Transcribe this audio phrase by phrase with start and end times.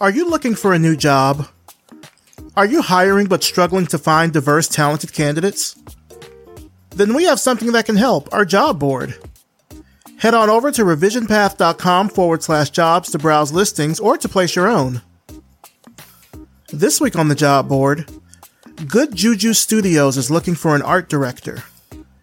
[0.00, 1.46] Are you looking for a new job?
[2.56, 5.76] Are you hiring but struggling to find diverse, talented candidates?
[6.88, 9.14] Then we have something that can help our job board.
[10.16, 14.68] Head on over to revisionpath.com forward slash jobs to browse listings or to place your
[14.68, 15.02] own.
[16.72, 18.10] This week on the job board,
[18.88, 21.62] Good Juju Studios is looking for an art director.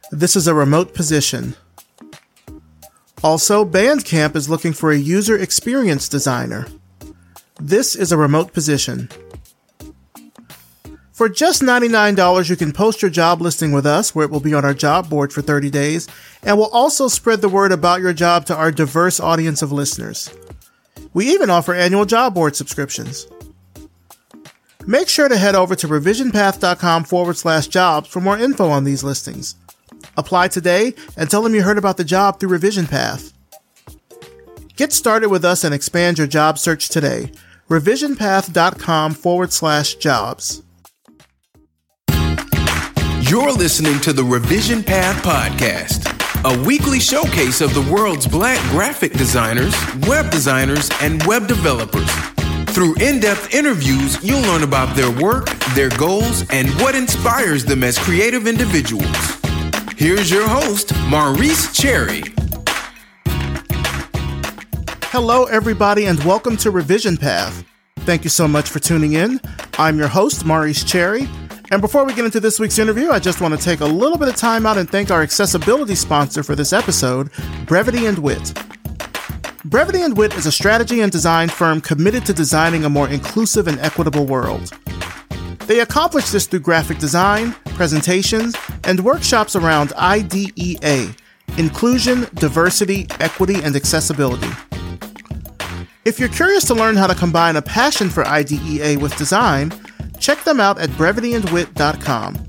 [0.09, 1.55] This is a remote position.
[3.23, 6.65] Also, Bandcamp is looking for a user experience designer.
[7.59, 9.09] This is a remote position.
[11.11, 14.53] For just $99, you can post your job listing with us, where it will be
[14.53, 16.07] on our job board for 30 days,
[16.43, 20.29] and we'll also spread the word about your job to our diverse audience of listeners.
[21.15, 23.25] We even offer annual job board subscriptions.
[24.85, 29.03] Make sure to head over to revisionpath.com forward slash jobs for more info on these
[29.03, 29.55] listings.
[30.15, 33.33] Apply today and tell them you heard about the job through Revision Path.
[34.75, 37.31] Get started with us and expand your job search today
[37.69, 40.63] revisionpath.com forward slash jobs.
[43.29, 46.05] You're listening to the Revision Path Podcast,
[46.45, 49.75] a weekly showcase of the world's black graphic designers,
[50.07, 52.09] web designers, and web developers.
[52.73, 57.83] Through in depth interviews, you'll learn about their work, their goals, and what inspires them
[57.83, 59.17] as creative individuals.
[59.97, 62.23] Here's your host, Maurice Cherry.
[65.19, 67.65] Hello, everybody, and welcome to Revision Path.
[68.01, 69.41] Thank you so much for tuning in.
[69.79, 71.27] I'm your host, Maurice Cherry.
[71.71, 74.19] And before we get into this week's interview, I just want to take a little
[74.19, 77.31] bit of time out and thank our accessibility sponsor for this episode,
[77.65, 78.53] Brevity and Wit.
[79.65, 83.67] Brevity and Wit is a strategy and design firm committed to designing a more inclusive
[83.67, 84.71] and equitable world.
[85.61, 91.15] They accomplish this through graphic design, presentations, and workshops around IDEA
[91.57, 94.51] inclusion, diversity, equity, and accessibility.
[96.07, 99.73] If you're curious to learn how to combine a passion for IDEA with design,
[100.21, 102.47] check them out at brevityandwit.com.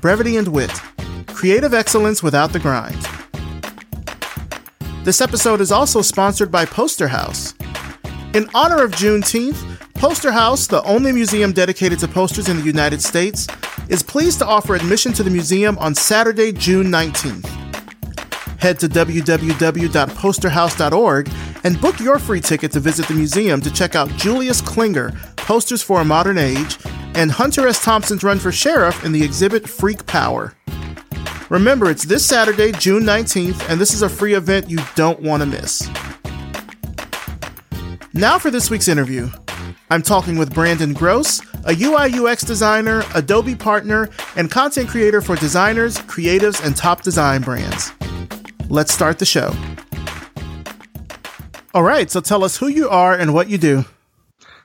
[0.00, 0.70] Brevity and Wit
[1.26, 2.96] Creative excellence without the grind.
[5.02, 7.52] This episode is also sponsored by Poster House.
[8.32, 9.60] In honor of Juneteenth,
[9.94, 13.48] Poster House, the only museum dedicated to posters in the United States,
[13.88, 17.63] is pleased to offer admission to the museum on Saturday, June 19th.
[18.64, 21.30] Head to www.posterhouse.org
[21.64, 25.82] and book your free ticket to visit the museum to check out Julius Klinger, Posters
[25.82, 26.78] for a Modern Age,
[27.14, 27.84] and Hunter S.
[27.84, 30.54] Thompson's run for sheriff in the exhibit Freak Power.
[31.50, 35.42] Remember, it's this Saturday, June 19th, and this is a free event you don't want
[35.42, 35.86] to miss.
[38.14, 39.28] Now for this week's interview.
[39.90, 45.36] I'm talking with Brandon Groce, a UI UX designer, Adobe partner, and content creator for
[45.36, 47.92] designers, creatives, and top design brands.
[48.74, 49.54] Let's start the show.
[51.74, 53.84] All right, so tell us who you are and what you do.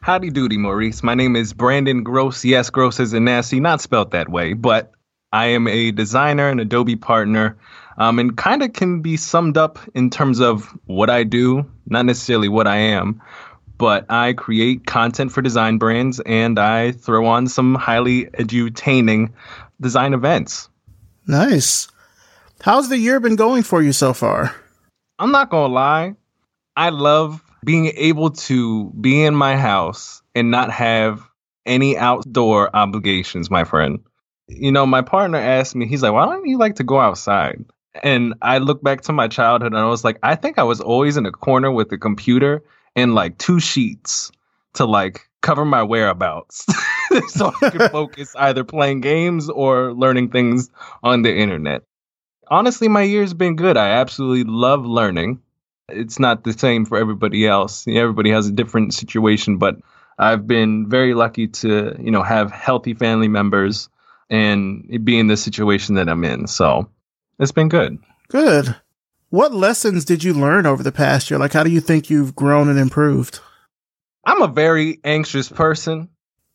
[0.01, 1.03] Howdy doody, Maurice.
[1.03, 2.43] My name is Brandon Groce.
[2.43, 4.91] Yes, Gross is a nasty, not spelt that way, but
[5.31, 7.55] I am a designer and Adobe partner,
[7.99, 12.07] um, and kind of can be summed up in terms of what I do, not
[12.07, 13.21] necessarily what I am,
[13.77, 19.33] but I create content for design brands and I throw on some highly edutaining
[19.79, 20.67] design events.
[21.27, 21.89] Nice.
[22.61, 24.53] How's the year been going for you so far?
[25.17, 26.15] I'm not gonna lie,
[26.75, 31.21] I love being able to be in my house and not have
[31.65, 33.99] any outdoor obligations, my friend.
[34.47, 37.63] You know, my partner asked me, he's like, why don't you like to go outside?
[38.03, 40.81] And I look back to my childhood and I was like, I think I was
[40.81, 42.61] always in a corner with a computer
[42.93, 44.31] and like two sheets
[44.73, 46.65] to like cover my whereabouts
[47.29, 50.69] so I could focus either playing games or learning things
[51.03, 51.83] on the internet.
[52.49, 53.77] Honestly, my year's been good.
[53.77, 55.41] I absolutely love learning
[55.91, 57.87] it's not the same for everybody else.
[57.87, 59.77] Everybody has a different situation, but
[60.17, 63.89] I've been very lucky to, you know, have healthy family members
[64.29, 66.47] and be in the situation that I'm in.
[66.47, 66.89] So
[67.39, 67.99] it's been good.
[68.27, 68.75] Good.
[69.29, 71.39] What lessons did you learn over the past year?
[71.39, 73.39] Like, how do you think you've grown and improved?
[74.25, 76.09] I'm a very anxious person.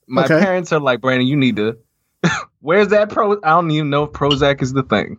[0.06, 0.40] My okay.
[0.40, 1.78] parents are like, Brandon, you need to.
[2.60, 3.32] Where's that pro?
[3.42, 5.18] I don't even know if Prozac is the thing,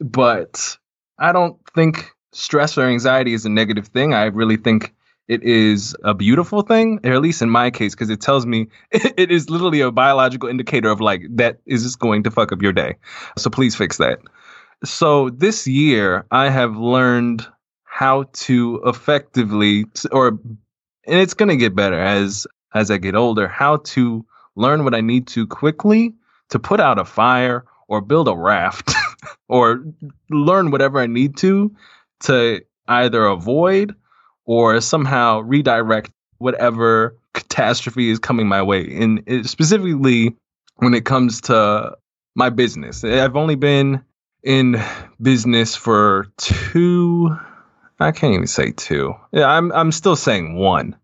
[0.00, 0.76] but
[1.18, 4.14] I don't think stress or anxiety is a negative thing.
[4.14, 4.94] I really think
[5.28, 8.68] it is a beautiful thing, or at least in my case, because it tells me
[8.90, 12.62] it is literally a biological indicator of like that is this going to fuck up
[12.62, 12.96] your day.
[13.36, 14.18] So please fix that.
[14.84, 17.46] So this year, I have learned
[17.84, 20.38] how to effectively, or
[21.08, 24.24] and it's going to get better as as I get older, how to
[24.54, 26.14] learn what I need to quickly
[26.50, 28.92] to put out a fire or build a raft
[29.48, 29.84] or
[30.30, 31.74] learn whatever I need to
[32.20, 33.94] to either avoid
[34.44, 38.86] or somehow redirect whatever catastrophe is coming my way.
[38.96, 40.34] And it, specifically
[40.76, 41.96] when it comes to
[42.34, 44.02] my business, I've only been
[44.42, 44.82] in
[45.20, 47.36] business for two.
[48.00, 49.14] I can't even say two.
[49.32, 50.96] Yeah, I'm I'm still saying one.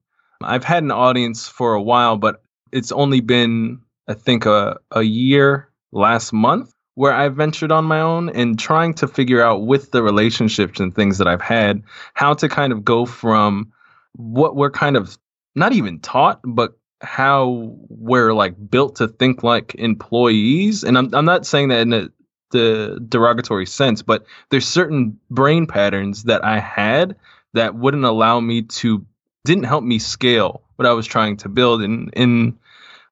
[0.43, 2.43] I've had an audience for a while, but
[2.73, 8.01] it's only been I think a a year last month where I ventured on my
[8.01, 11.83] own and trying to figure out with the relationships and things that I've had
[12.15, 13.73] how to kind of go from
[14.13, 15.19] what we're kind of
[15.55, 20.85] not even taught, but how we're like built to think like employees.
[20.85, 22.09] And I'm I'm not saying that in a
[22.51, 27.17] the derogatory sense, but there's certain brain patterns that I had
[27.53, 29.05] that wouldn't allow me to
[29.45, 32.59] didn't help me scale what I was trying to build and and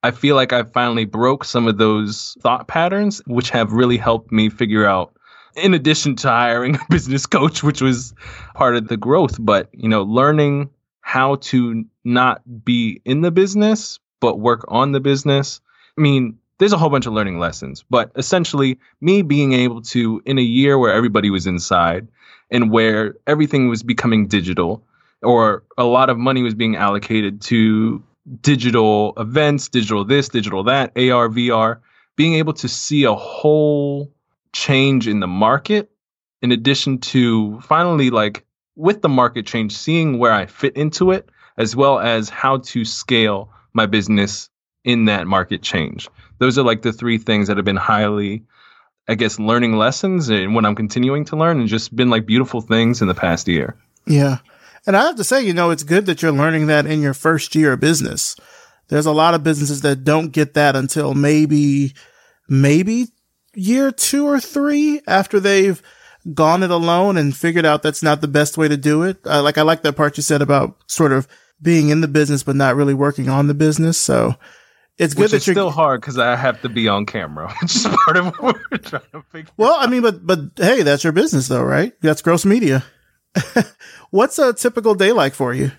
[0.03, 4.33] I feel like I finally broke some of those thought patterns which have really helped
[4.33, 5.15] me figure out
[5.57, 8.15] in addition to hiring a business coach which was
[8.55, 10.71] part of the growth but you know learning
[11.01, 15.61] how to not be in the business but work on the business.
[15.99, 20.23] I mean there's a whole bunch of learning lessons, but essentially, me being able to,
[20.25, 22.07] in a year where everybody was inside
[22.53, 24.81] and where everything was becoming digital,
[25.23, 28.01] or a lot of money was being allocated to
[28.41, 31.81] digital events, digital this, digital that, AR, VR,
[32.17, 34.13] being able to see a whole
[34.53, 35.91] change in the market,
[36.41, 38.45] in addition to finally, like,
[38.77, 42.85] with the market change, seeing where I fit into it, as well as how to
[42.85, 44.49] scale my business
[44.85, 46.09] in that market change
[46.43, 48.43] those are like the three things that have been highly
[49.09, 52.61] I guess learning lessons and what I'm continuing to learn and just been like beautiful
[52.61, 53.77] things in the past year.
[54.07, 54.39] Yeah.
[54.87, 57.14] And I have to say, you know, it's good that you're learning that in your
[57.14, 58.37] first year of business.
[58.88, 61.94] There's a lot of businesses that don't get that until maybe,
[62.49, 63.06] maybe
[63.55, 65.81] year two or three after they've
[66.34, 69.19] gone it alone and figured out that's not the best way to do it.
[69.25, 71.26] Uh, like I like that part you said about sort of
[71.61, 73.99] being in the business, but not really working on the business.
[73.99, 74.34] So
[74.99, 77.52] it's good Which that is you're still hard because I have to be on camera,
[77.62, 79.52] which is part of what we're trying to figure.
[79.56, 81.93] Well, I mean, but but hey, that's your business though, right?
[82.02, 82.84] That's gross media.
[84.11, 85.73] What's a typical day like for you?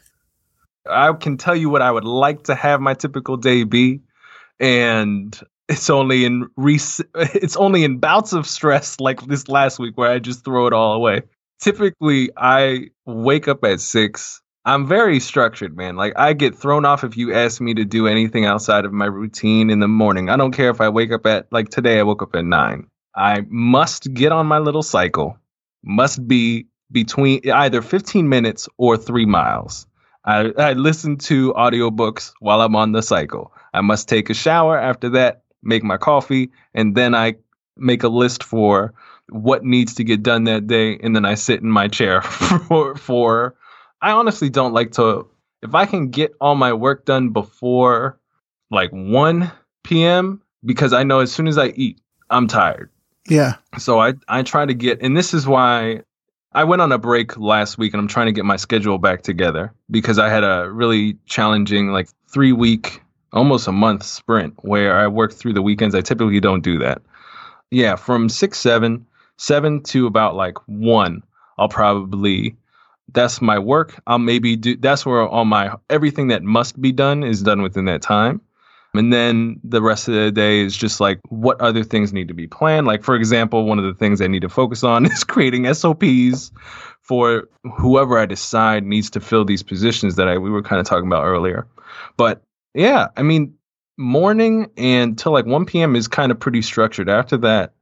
[0.90, 4.02] I can tell you what I would like to have my typical day be,
[4.60, 5.40] and
[5.70, 6.76] it's only in re-
[7.16, 10.74] it's only in bouts of stress like this last week where I just throw it
[10.74, 11.22] all away.
[11.60, 15.98] Typically, I wake up at six I'm very structured, man.
[15.98, 19.06] Like I get thrown off if you ask me to do anything outside of my
[19.06, 20.30] routine in the morning.
[20.30, 22.88] I don't care if I wake up at like today I woke up at 9.
[23.16, 25.38] I must get on my little cycle.
[25.84, 29.86] Must be between either 15 minutes or 3 miles.
[30.24, 33.52] I, I listen to audiobooks while I'm on the cycle.
[33.74, 37.36] I must take a shower after that, make my coffee, and then I
[37.76, 38.94] make a list for
[39.30, 42.22] what needs to get done that day and then I sit in my chair
[42.68, 43.56] for for
[44.02, 45.28] I honestly don't like to
[45.62, 48.20] if I can get all my work done before
[48.70, 49.52] like 1
[49.84, 50.42] p.m.
[50.66, 52.90] because I know as soon as I eat, I'm tired.
[53.28, 53.56] Yeah.
[53.78, 56.02] So I I try to get and this is why
[56.56, 59.24] I went on a break last week and I'm trying to get my schedule back
[59.24, 63.02] together because I had a really challenging like 3 week
[63.32, 65.96] almost a month sprint where I worked through the weekends.
[65.96, 67.02] I typically don't do that.
[67.72, 69.06] Yeah, from 6 7
[69.38, 71.24] 7 to about like 1
[71.58, 72.56] I'll probably
[73.12, 74.00] that's my work.
[74.08, 77.86] I'll maybe do that's where all my everything that must be done is done within
[77.86, 78.42] that time.
[78.96, 82.34] And then the rest of the day is just like what other things need to
[82.34, 82.86] be planned.
[82.86, 86.52] Like for example, one of the things I need to focus on is creating SOPs
[87.02, 90.86] for whoever I decide needs to fill these positions that I we were kind of
[90.86, 91.68] talking about earlier.
[92.18, 92.42] But
[92.74, 93.56] yeah, I mean
[93.98, 95.96] morning and till like 1 p.m.
[95.96, 97.10] is kind of pretty structured.
[97.10, 97.74] After that,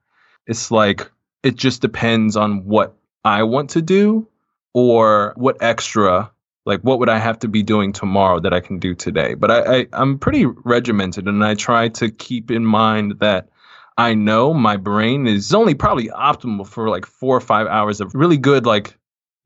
[0.48, 1.10] it's like
[1.44, 4.28] it just depends on what I want to do
[4.74, 6.32] or what extra
[6.66, 9.34] like what would i have to be doing tomorrow that i can do today?
[9.34, 13.50] But I, I i'm pretty regimented and i try to keep in mind that
[13.98, 18.14] i know my brain is only probably optimal for like four or five hours of
[18.16, 18.98] really good like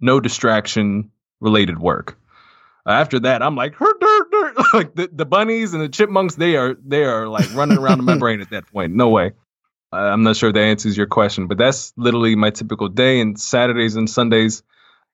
[0.01, 2.17] no distraction related work.
[2.87, 3.79] After that i'm like
[4.73, 8.05] like the, the bunnies and the chipmunks they are they are like running around in
[8.05, 8.93] my brain at that point.
[8.93, 9.31] No way.
[9.91, 13.39] I'm not sure if that answers your question but that's literally my typical day and
[13.39, 14.61] saturdays and sundays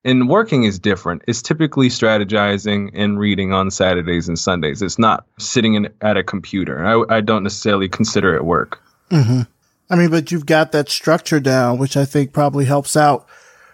[0.04, 1.22] and working is different.
[1.28, 4.82] It's typically strategizing and reading on Saturdays and Sundays.
[4.82, 6.84] It's not sitting in, at a computer.
[6.84, 8.82] I, I don't necessarily consider it work.
[9.10, 9.42] Mm-hmm.
[9.90, 13.26] I mean, but you've got that structure down, which I think probably helps out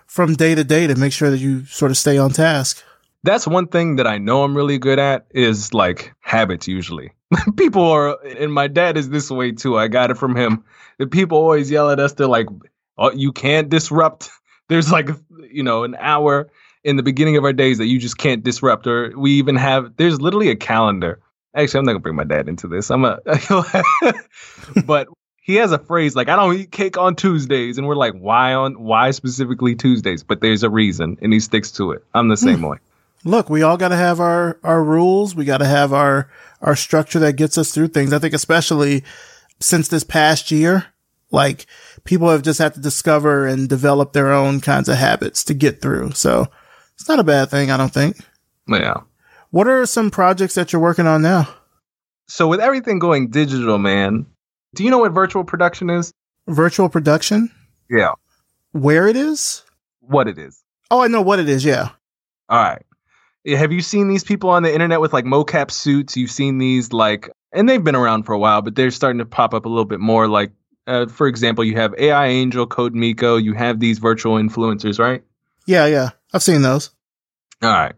[0.06, 2.82] from day to day to make sure that you sort of stay on task.
[3.22, 7.12] That's one thing that I know I'm really good at is like habits usually.
[7.56, 9.78] people are, and my dad is this way too.
[9.78, 10.64] I got it from him.
[10.98, 12.14] The people always yell at us.
[12.14, 12.48] They're like,
[12.96, 14.30] oh, you can't disrupt
[14.68, 15.08] there's like
[15.50, 16.48] you know an hour
[16.84, 19.96] in the beginning of our days that you just can't disrupt or we even have
[19.96, 21.20] there's literally a calendar
[21.54, 22.90] Actually, I'm not gonna bring my dad into this.
[22.90, 23.18] I'm a,
[24.86, 25.08] but
[25.40, 28.52] he has a phrase like, "I don't eat cake on Tuesdays," and we're like, "Why
[28.52, 28.74] on?
[28.74, 32.04] Why specifically Tuesdays?" But there's a reason, and he sticks to it.
[32.14, 32.44] I'm the hmm.
[32.44, 32.78] same way.
[33.24, 35.34] Look, we all got to have our our rules.
[35.34, 38.12] We got to have our our structure that gets us through things.
[38.12, 39.02] I think, especially
[39.58, 40.86] since this past year,
[41.30, 41.66] like
[42.04, 45.80] people have just had to discover and develop their own kinds of habits to get
[45.80, 46.12] through.
[46.12, 46.46] So
[46.94, 48.16] it's not a bad thing, I don't think.
[48.68, 49.02] Yeah.
[49.50, 51.48] What are some projects that you're working on now?
[52.26, 54.26] So with everything going digital, man,
[54.74, 56.12] do you know what virtual production is?
[56.46, 57.50] Virtual production?
[57.88, 58.12] Yeah.
[58.72, 59.62] Where it is?
[60.00, 60.62] What it is.
[60.90, 61.64] Oh, I know what it is.
[61.64, 61.90] Yeah.
[62.48, 62.84] All right.
[63.46, 66.16] Have you seen these people on the internet with like mocap suits?
[66.16, 69.24] You've seen these like, and they've been around for a while, but they're starting to
[69.24, 70.28] pop up a little bit more.
[70.28, 70.52] Like,
[70.88, 73.42] uh, for example, you have AI Angel, CodeMiko.
[73.42, 75.22] You have these virtual influencers, right?
[75.66, 76.10] Yeah, yeah.
[76.32, 76.90] I've seen those.
[77.62, 77.94] All right.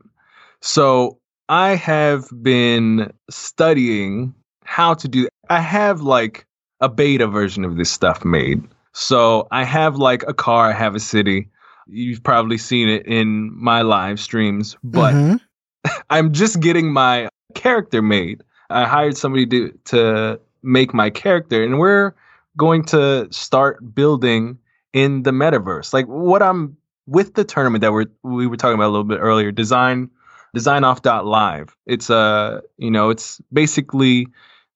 [0.60, 1.18] So
[1.48, 5.28] I have been studying how to do.
[5.48, 6.46] I have like
[6.80, 8.62] a beta version of this stuff made.
[8.92, 11.48] So I have like a car, I have a city.
[11.86, 15.90] You've probably seen it in my live streams, but mm-hmm.
[16.10, 18.42] I'm just getting my character made.
[18.68, 22.14] I hired somebody to to make my character, and we're
[22.56, 24.58] going to start building
[24.92, 25.92] in the metaverse.
[25.92, 26.76] Like what I'm
[27.06, 30.10] with the tournament that we're we were talking about a little bit earlier, design
[30.54, 31.76] design off dot live.
[31.86, 34.26] It's a uh, you know, it's basically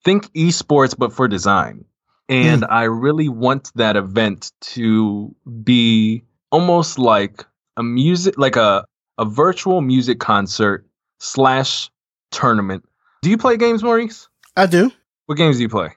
[0.05, 1.85] think esports but for design.
[2.29, 2.71] And mm.
[2.71, 7.45] I really want that event to be almost like
[7.77, 8.85] a music like a
[9.19, 10.87] a virtual music concert
[11.21, 11.91] slash
[12.31, 12.85] tournament.
[13.23, 14.29] Do you play games, Maurice?
[14.57, 14.91] I do.
[15.27, 15.91] What games do you play?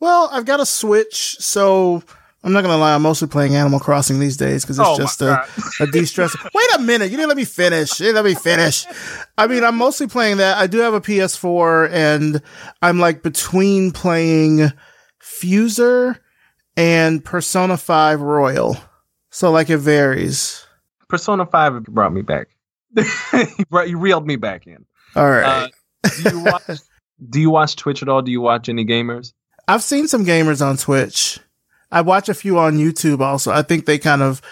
[0.00, 2.02] Well, I've got a Switch, so
[2.42, 2.94] I'm not gonna lie.
[2.94, 5.44] I'm mostly playing Animal Crossing these days because it's oh just a,
[5.80, 6.36] a de-stress.
[6.54, 7.98] Wait a minute, you didn't let me finish.
[7.98, 8.86] You didn't let me finish.
[9.36, 10.58] I mean, I'm mostly playing that.
[10.58, 12.42] I do have a PS4, and
[12.82, 14.70] I'm like between playing
[15.20, 16.18] Fuser
[16.76, 18.76] and Persona 5 Royal.
[19.30, 20.64] So like it varies.
[21.08, 22.48] Persona 5 brought me back.
[22.96, 24.84] you, brought, you reeled me back in.
[25.14, 25.70] All right.
[26.04, 26.62] Uh, do, you watch,
[27.28, 28.22] do you watch Twitch at all?
[28.22, 29.32] Do you watch any gamers?
[29.68, 31.38] I've seen some gamers on Twitch.
[31.90, 33.52] I watch a few on YouTube also.
[33.52, 34.42] I think they kind of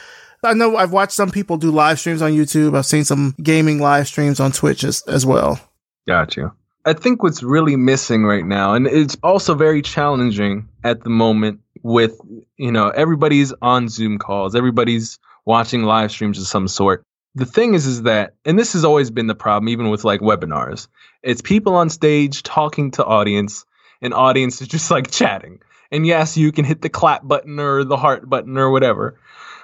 [0.44, 2.76] I know I've watched some people do live streams on YouTube.
[2.76, 5.58] I've seen some gaming live streams on Twitch as, as well.
[6.06, 6.52] Got you.
[6.84, 11.60] I think what's really missing right now, and it's also very challenging at the moment
[11.82, 12.20] with,
[12.58, 17.02] you know, everybody's on Zoom calls, everybody's watching live streams of some sort.
[17.34, 20.20] The thing is, is that, and this has always been the problem, even with like
[20.20, 20.88] webinars,
[21.22, 23.64] it's people on stage talking to audience,
[24.02, 25.60] and audience is just like chatting.
[25.90, 29.18] And yes, you can hit the clap button or the heart button or whatever.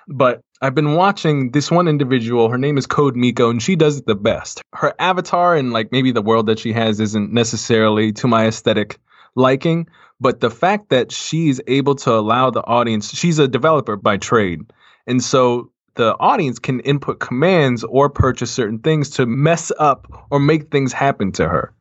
[0.08, 2.48] But I've been watching this one individual.
[2.48, 4.62] Her name is Code Miko, and she does it the best.
[4.74, 8.98] Her avatar and like maybe the world that she has isn't necessarily to my aesthetic
[9.34, 9.88] liking,
[10.20, 14.60] but the fact that she's able to allow the audience, she's a developer by trade.
[15.06, 20.38] And so the audience can input commands or purchase certain things to mess up or
[20.38, 21.72] make things happen to her.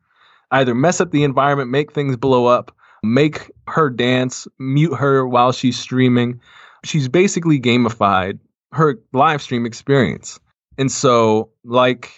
[0.52, 5.52] Either mess up the environment, make things blow up, make her dance, mute her while
[5.52, 6.40] she's streaming.
[6.84, 8.38] She's basically gamified
[8.72, 10.40] her live stream experience.
[10.78, 12.10] And so, like,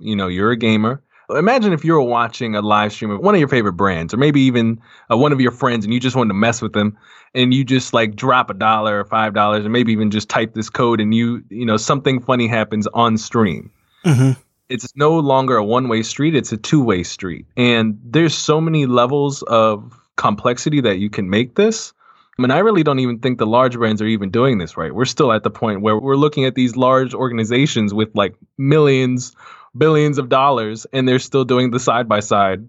[0.00, 1.02] you know, you're a gamer.
[1.30, 4.16] Imagine if you were watching a live stream of one of your favorite brands, or
[4.16, 4.80] maybe even
[5.12, 6.96] uh, one of your friends, and you just wanted to mess with them,
[7.34, 10.54] and you just like drop a dollar or five dollars, and maybe even just type
[10.54, 13.70] this code, and you, you know, something funny happens on stream.
[14.06, 14.40] Mm-hmm.
[14.68, 18.60] It's no longer a one way street; it's a two way street, and there's so
[18.60, 21.92] many levels of complexity that you can make this.
[22.38, 24.94] I mean, I really don't even think the large brands are even doing this right.
[24.94, 29.34] We're still at the point where we're looking at these large organizations with like millions,
[29.76, 32.68] billions of dollars, and they're still doing the side by side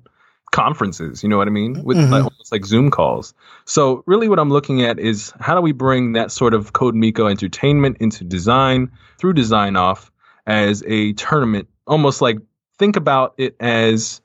[0.52, 1.22] conferences.
[1.22, 1.84] You know what I mean?
[1.84, 2.12] With mm-hmm.
[2.12, 3.34] like, almost like Zoom calls.
[3.66, 7.30] So really, what I'm looking at is how do we bring that sort of CodeMiko
[7.30, 10.10] entertainment into design through DesignOff
[10.48, 12.38] as a tournament, almost like
[12.78, 14.22] think about it as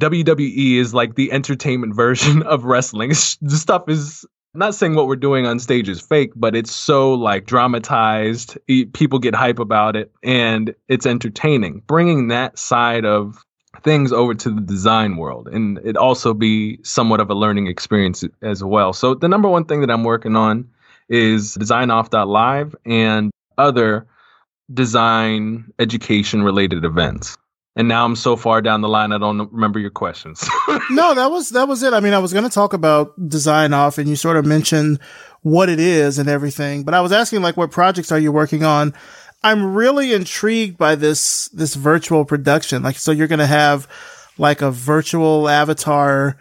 [0.00, 3.10] WWE is like the entertainment version of wrestling.
[3.10, 7.14] the stuff is not saying what we're doing on stage is fake, but it's so
[7.14, 8.56] like dramatized.
[8.92, 11.82] People get hype about it and it's entertaining.
[11.86, 13.36] Bringing that side of
[13.82, 18.24] things over to the design world and it also be somewhat of a learning experience
[18.40, 18.92] as well.
[18.92, 20.70] So the number one thing that I'm working on
[21.08, 24.06] is design off live and other
[24.72, 27.36] design education related events
[27.76, 30.48] and now I'm so far down the line I don't remember your questions.
[30.90, 31.92] no, that was that was it.
[31.92, 35.00] I mean, I was going to talk about design off and you sort of mentioned
[35.42, 38.62] what it is and everything, but I was asking like what projects are you working
[38.62, 38.94] on?
[39.42, 42.82] I'm really intrigued by this this virtual production.
[42.82, 43.88] Like so you're going to have
[44.38, 46.36] like a virtual avatar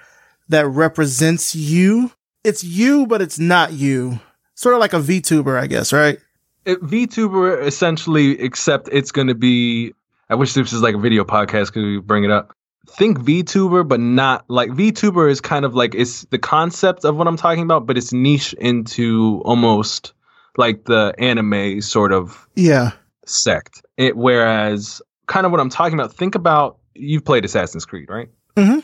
[0.50, 2.12] that represents you.
[2.44, 4.20] It's you, but it's not you.
[4.56, 6.20] Sort of like a VTuber, I guess, right?
[6.66, 9.94] It, VTuber essentially, except it's going to be.
[10.30, 12.56] I wish this was like a video podcast because we bring it up.
[12.88, 17.28] Think VTuber, but not like VTuber is kind of like it's the concept of what
[17.28, 20.14] I'm talking about, but it's niche into almost
[20.58, 22.92] like the anime sort of yeah
[23.26, 23.84] sect.
[23.98, 28.30] It, whereas kind of what I'm talking about, think about you've played Assassin's Creed, right?
[28.56, 28.80] Mm-hmm.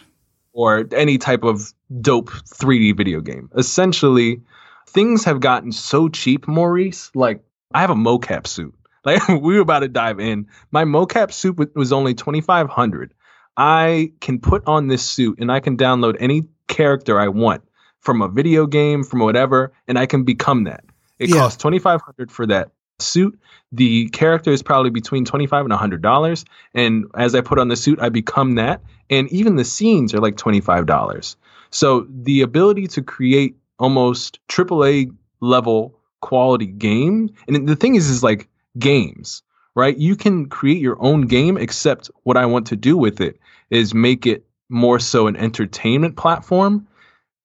[0.53, 3.50] Or any type of dope 3D video game.
[3.55, 4.41] Essentially,
[4.88, 7.12] things have gotten so cheap, Maurice.
[7.13, 8.73] Like I have a mocap suit.
[9.05, 10.47] Like we were about to dive in.
[10.71, 13.13] My mocap suit was only 2500.
[13.55, 17.63] I can put on this suit and I can download any character I want
[18.01, 20.83] from a video game, from whatever, and I can become that.
[21.17, 21.35] It yeah.
[21.35, 23.39] costs 2500 for that suit.
[23.71, 26.45] The character is probably between 25 and $100.
[26.73, 28.81] And as I put on the suit, I become that.
[29.09, 31.35] And even the scenes are like $25.
[31.71, 37.29] So the ability to create almost AAA level quality game.
[37.47, 39.43] And the thing is, is like games,
[39.75, 39.97] right?
[39.97, 43.93] You can create your own game, except what I want to do with it is
[43.93, 46.88] make it more so an entertainment platform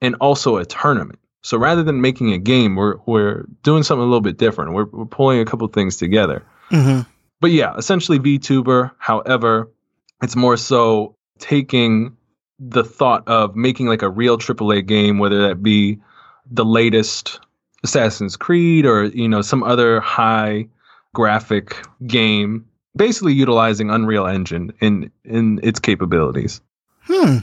[0.00, 1.18] and also a tournament.
[1.42, 4.72] So rather than making a game, we're we're doing something a little bit different.
[4.72, 6.44] We're we're pulling a couple things together.
[6.70, 7.02] Mm-hmm.
[7.40, 8.92] But yeah, essentially VTuber.
[8.98, 9.70] However,
[10.22, 12.16] it's more so taking
[12.58, 16.00] the thought of making like a real AAA game, whether that be
[16.50, 17.40] the latest
[17.84, 20.66] Assassin's Creed or you know some other high
[21.14, 21.76] graphic
[22.06, 26.60] game, basically utilizing Unreal Engine in in its capabilities.
[27.02, 27.38] Hmm.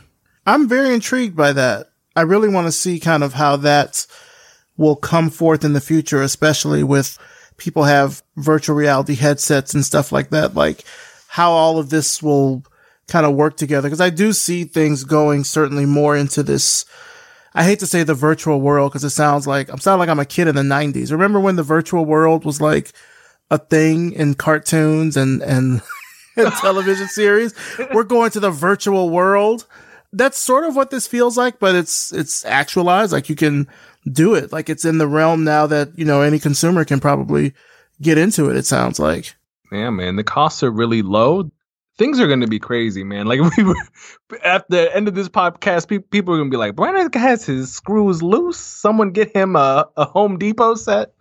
[0.45, 1.91] I'm very intrigued by that.
[2.15, 4.05] I really want to see kind of how that
[4.75, 7.17] will come forth in the future, especially with
[7.57, 10.55] people have virtual reality headsets and stuff like that.
[10.55, 10.83] Like
[11.27, 12.63] how all of this will
[13.07, 13.87] kind of work together.
[13.87, 16.85] Cause I do see things going certainly more into this.
[17.53, 20.19] I hate to say the virtual world because it sounds like I'm sounding like I'm
[20.19, 21.11] a kid in the nineties.
[21.11, 22.93] Remember when the virtual world was like
[23.49, 25.81] a thing in cartoons and, and,
[26.37, 27.53] and television series?
[27.93, 29.65] We're going to the virtual world
[30.13, 33.13] that's sort of what this feels like, but it's it's actualized.
[33.13, 33.67] Like you can
[34.11, 34.51] do it.
[34.51, 37.53] Like it's in the realm now that you know any consumer can probably
[38.01, 38.57] get into it.
[38.57, 39.35] It sounds like.
[39.71, 41.49] Yeah, man, the costs are really low.
[42.01, 43.27] Things are going to be crazy, man.
[43.27, 43.75] Like we were
[44.43, 47.45] at the end of this podcast, pe- people are going to be like, "Brandon has
[47.45, 48.57] his screws loose.
[48.57, 51.13] Someone get him a, a Home Depot set."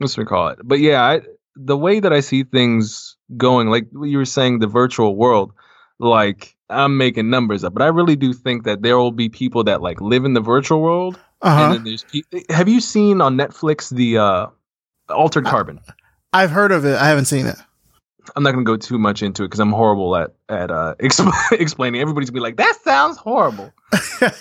[0.00, 0.60] Let's recall it.
[0.64, 1.20] But yeah, I,
[1.56, 5.52] the way that I see things going, like you were saying, the virtual world,
[5.98, 9.64] like I'm making numbers up, but I really do think that there will be people
[9.64, 11.18] that like live in the virtual world.
[11.42, 11.78] Uh-huh.
[12.10, 14.46] Pe- have you seen on Netflix the uh,
[15.10, 15.80] Altered Carbon?
[16.32, 16.96] I've heard of it.
[16.96, 17.56] I haven't seen it.
[18.34, 20.94] I'm not going to go too much into it because I'm horrible at at uh,
[21.00, 22.00] exp- explaining.
[22.00, 23.72] Everybody's gonna be like, "That sounds horrible,"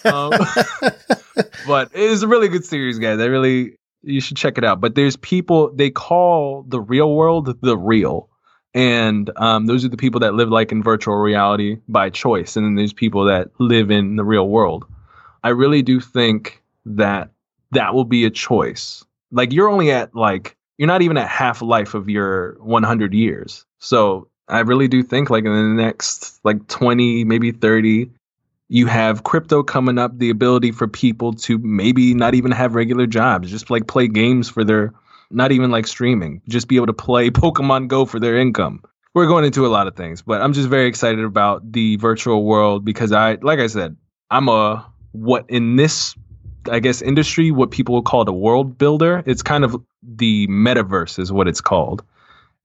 [0.05, 0.31] um,
[1.67, 3.19] but it is a really good series, guys.
[3.19, 4.81] I really you should check it out.
[4.81, 8.29] But there's people they call the real world the real
[8.73, 12.65] and um, those are the people that live like in virtual reality by choice and
[12.65, 14.85] then there's people that live in the real world
[15.43, 17.29] i really do think that
[17.71, 21.61] that will be a choice like you're only at like you're not even at half
[21.61, 26.67] life of your 100 years so i really do think like in the next like
[26.67, 28.09] 20 maybe 30
[28.69, 33.05] you have crypto coming up the ability for people to maybe not even have regular
[33.05, 34.93] jobs just like play games for their
[35.33, 38.83] not even like streaming, just be able to play Pokemon Go for their income.
[39.13, 42.45] We're going into a lot of things, but I'm just very excited about the virtual
[42.45, 43.95] world because I, like I said,
[44.31, 46.15] I'm a what in this,
[46.71, 49.21] I guess, industry, what people would call a world builder.
[49.27, 52.03] It's kind of the metaverse, is what it's called.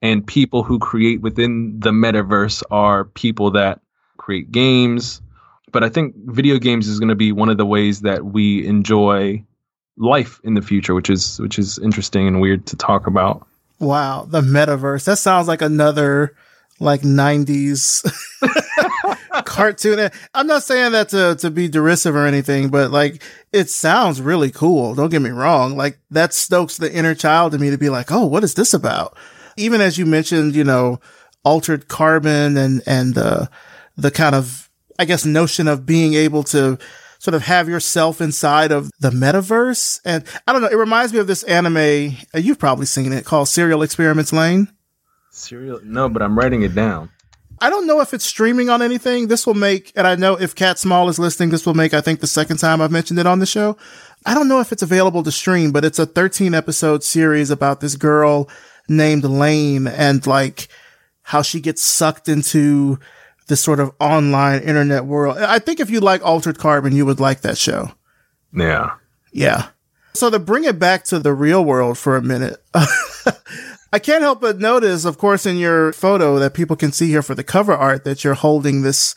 [0.01, 3.81] And people who create within the metaverse are people that
[4.17, 5.21] create games.
[5.73, 8.67] But I think video games is going to be one of the ways that we
[8.67, 9.45] enjoy
[9.97, 13.47] life in the future, which is which is interesting and weird to talk about.
[13.81, 15.05] Wow, the metaverse.
[15.05, 16.35] That sounds like another
[16.81, 18.05] like 90s
[19.45, 20.11] cartoon.
[20.35, 24.51] I'm not saying that to, to be derisive or anything, but like it sounds really
[24.51, 24.95] cool.
[24.95, 25.77] Don't get me wrong.
[25.77, 28.75] Like that stokes the inner child in me to be like, oh, what is this
[28.75, 29.17] about?
[29.59, 31.01] Even as you mentioned, you know,
[31.45, 33.47] altered carbon and, and, uh,
[33.97, 36.79] the kind of, I guess, notion of being able to
[37.19, 40.01] sort of have yourself inside of the metaverse.
[40.05, 42.17] And I don't know, it reminds me of this anime.
[42.35, 44.69] Uh, you've probably seen it called Serial Experiments Lain.
[45.31, 45.81] Serial?
[45.83, 47.11] No, but I'm writing it down.
[47.61, 49.27] I don't know if it's streaming on anything.
[49.27, 52.01] This will make, and I know if Cat Small is listening, this will make, I
[52.01, 53.77] think, the second time I've mentioned it on the show.
[54.25, 57.81] I don't know if it's available to stream, but it's a 13 episode series about
[57.81, 58.49] this girl
[58.89, 60.69] named Lain and like
[61.23, 62.99] how she gets sucked into
[63.49, 65.39] this sort of online internet world.
[65.39, 67.93] I think if you like Altered Carbon, you would like that show.
[68.53, 68.95] Yeah.
[69.33, 69.69] Yeah.
[70.15, 72.63] So to bring it back to the real world for a minute,
[73.93, 77.23] I can't help but notice, of course, in your photo that people can see here
[77.23, 79.15] for the cover art that you're holding this,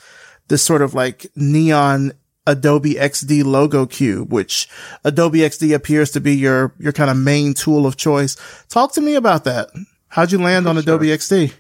[0.48, 2.14] this sort of like neon
[2.48, 4.68] Adobe XD logo cube, which
[5.04, 8.36] Adobe XD appears to be your, your kind of main tool of choice.
[8.70, 9.70] Talk to me about that.
[10.08, 11.54] How'd you land on Adobe XD?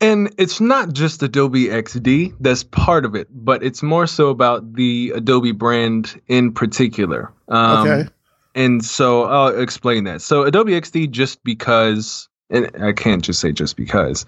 [0.00, 4.74] And it's not just Adobe XD that's part of it, but it's more so about
[4.74, 7.32] the Adobe brand in particular.
[7.48, 8.10] Um, okay.
[8.54, 10.20] And so I'll explain that.
[10.20, 14.26] So Adobe XD, just because, and I can't just say just because,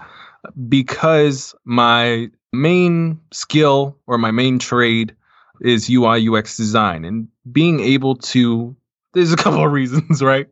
[0.68, 5.16] because my main skill or my main trade
[5.60, 8.76] is UI UX design and being able to,
[9.12, 10.48] there's a couple of reasons, right?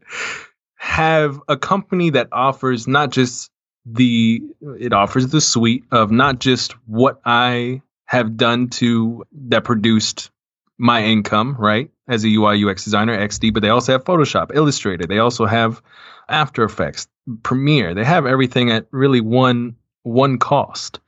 [0.77, 3.51] Have a company that offers not just
[3.85, 4.43] the,
[4.79, 10.31] it offers the suite of not just what I have done to that produced
[10.79, 11.91] my income, right?
[12.09, 15.07] As a UI UX designer, XD, but they also have Photoshop, Illustrator.
[15.07, 15.81] They also have
[16.29, 17.09] After Effects,
[17.43, 17.95] Premiere.
[17.95, 20.99] They have everything at really one one cost.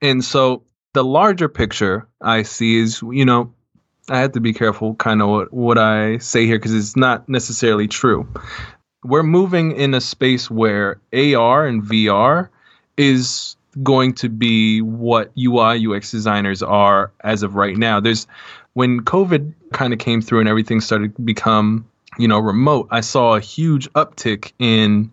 [0.00, 0.62] And so
[0.94, 3.52] the larger picture I see is, you know,
[4.08, 7.28] I have to be careful kind of what, what I say here because it's not
[7.28, 8.26] necessarily true.
[9.04, 12.48] We're moving in a space where AR and VR
[12.96, 18.00] is going to be what UI UX designers are as of right now.
[18.00, 18.26] There's
[18.72, 21.86] when COVID kind of came through and everything started to become,
[22.18, 25.10] you know, remote, I saw a huge uptick in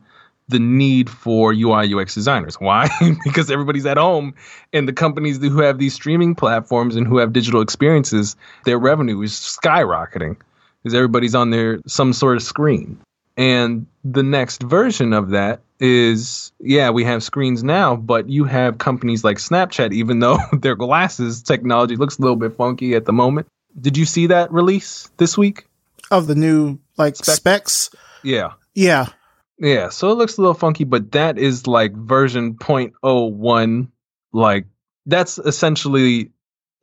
[0.48, 2.56] the need for UI UX designers.
[2.56, 2.88] Why?
[3.24, 4.36] because everybody's at home
[4.74, 9.22] and the companies who have these streaming platforms and who have digital experiences, their revenue
[9.22, 10.38] is skyrocketing
[10.84, 12.98] because everybody's on their some sort of screen.
[13.38, 18.78] And the next version of that is yeah, we have screens now, but you have
[18.78, 23.14] companies like Snapchat, even though their glasses technology looks a little bit funky at the
[23.14, 23.48] moment,
[23.80, 25.66] did you see that release this week?
[26.12, 27.90] Of the new like Spec- specs?
[28.24, 28.54] Yeah.
[28.76, 29.08] Yeah.
[29.58, 29.90] Yeah.
[29.90, 33.90] So it looks a little funky, but that is like version 0.01.
[34.34, 34.66] Like
[35.06, 36.32] that's essentially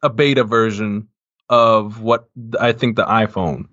[0.03, 1.09] a beta version
[1.49, 3.69] of what I think the iPhone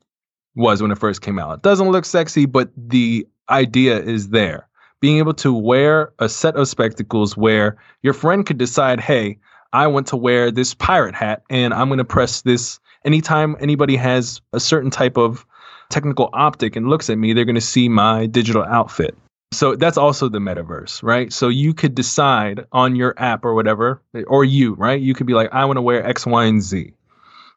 [0.55, 1.59] was when it first came out.
[1.59, 4.67] It doesn't look sexy, but the idea is there.
[4.99, 9.39] Being able to wear a set of spectacles where your friend could decide, hey,
[9.71, 13.95] I want to wear this pirate hat and I'm going to press this anytime anybody
[13.95, 15.45] has a certain type of
[15.89, 19.17] technical optic and looks at me, they're going to see my digital outfit.
[19.51, 21.33] So that's also the metaverse, right?
[21.33, 25.01] So you could decide on your app or whatever, or you, right?
[25.01, 26.93] You could be like, I want to wear X, Y, and Z.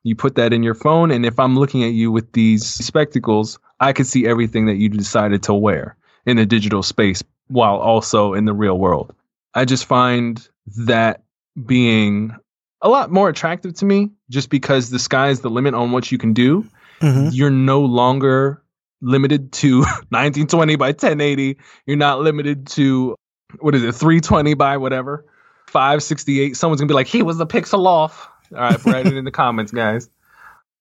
[0.02, 3.58] You put that in your phone, and if I'm looking at you with these spectacles,
[3.78, 8.34] I could see everything that you decided to wear in the digital space while also
[8.34, 9.14] in the real world.
[9.54, 10.46] I just find
[10.86, 11.22] that
[11.66, 12.34] being
[12.80, 16.18] a lot more attractive to me just because the sky's the limit on what you
[16.18, 16.66] can do.
[17.02, 17.28] Mm-hmm.
[17.32, 18.62] You're no longer
[19.00, 21.58] limited to 1920 by 1080.
[21.86, 23.16] You're not limited to
[23.58, 25.26] what is it, 320 by whatever,
[25.68, 26.56] 568.
[26.56, 28.28] Someone's gonna be like, he was a pixel off.
[28.52, 30.08] All right, write it in the comments, guys.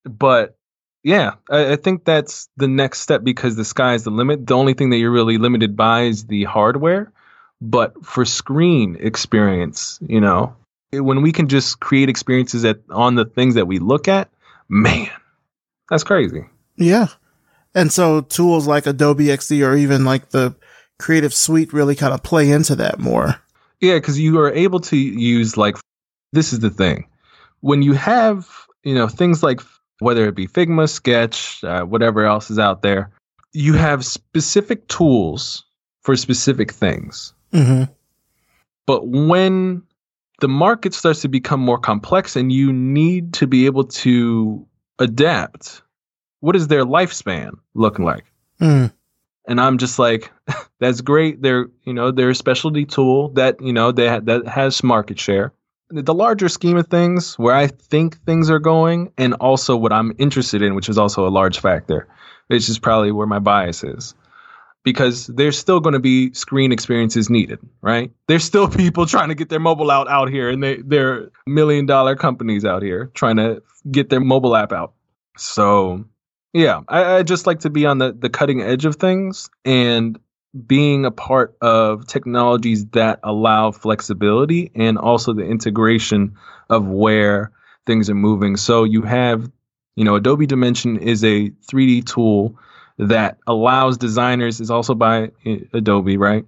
[0.04, 0.56] But
[1.02, 4.46] yeah, I, I, think that's the next step because the sky is the limit.
[4.46, 7.12] The only thing that you're really limited by is the hardware.
[7.60, 10.56] But for screen experience, you know,
[10.92, 14.30] when we can just create experiences at on the things that we look at,
[14.68, 15.10] man,
[15.90, 16.44] that's crazy.
[16.76, 17.08] Yeah.
[17.74, 20.54] And so tools like Adobe XD or even like the
[20.98, 23.36] Creative Suite really kind of play into that more.
[23.80, 25.76] Yeah, because you are able to use like
[26.32, 27.06] this is the thing.
[27.60, 28.48] When you have,
[28.84, 29.60] you know, things like
[30.00, 33.10] whether it be Figma, Sketch, uh, whatever else is out there,
[33.52, 35.64] you have specific tools
[36.00, 37.32] for specific things.
[37.52, 37.92] Mm-hmm.
[38.86, 39.82] But when
[40.40, 44.66] the market starts to become more complex and you need to be able to
[45.02, 45.82] adapt.
[46.40, 48.24] What is their lifespan looking like?
[48.60, 48.92] Mm.
[49.46, 50.30] And I'm just like,
[50.80, 51.42] that's great.
[51.42, 55.18] They're, you know, they're a specialty tool that, you know, they ha- that has market
[55.18, 55.52] share.
[55.90, 60.14] The larger scheme of things, where I think things are going, and also what I'm
[60.16, 62.08] interested in, which is also a large factor,
[62.46, 64.14] which is probably where my bias is
[64.84, 68.12] because there's still going to be screen experiences needed, right?
[68.28, 71.86] There's still people trying to get their mobile out out here, and they they're million
[71.86, 74.94] dollar companies out here trying to get their mobile app out.
[75.36, 76.04] So
[76.52, 80.18] yeah, I, I just like to be on the the cutting edge of things and
[80.66, 86.36] being a part of technologies that allow flexibility and also the integration
[86.68, 87.52] of where
[87.86, 88.56] things are moving.
[88.56, 89.50] So you have,
[89.96, 92.58] you know, Adobe Dimension is a 3D tool
[92.98, 95.30] that allows designers is also by
[95.72, 96.44] Adobe, right?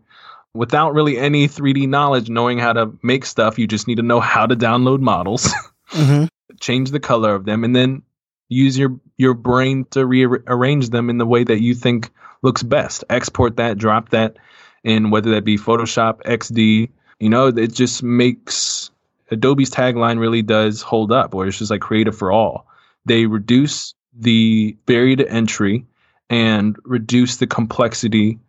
[0.54, 3.58] without really any 3D knowledge, knowing how to make stuff.
[3.58, 5.52] You just need to know how to download models,
[5.90, 6.26] mm-hmm.
[6.60, 8.02] change the color of them, and then
[8.48, 12.10] use your your brain to rearrange them in the way that you think
[12.42, 13.04] looks best.
[13.10, 14.36] Export that, drop that
[14.84, 16.90] in whether that be Photoshop, XD.
[17.18, 18.90] You know, it just makes
[19.30, 22.66] Adobe's tagline really does hold up, where it's just like creative for all.
[23.06, 25.86] They reduce the barrier to entry
[26.34, 28.40] and reduce the complexity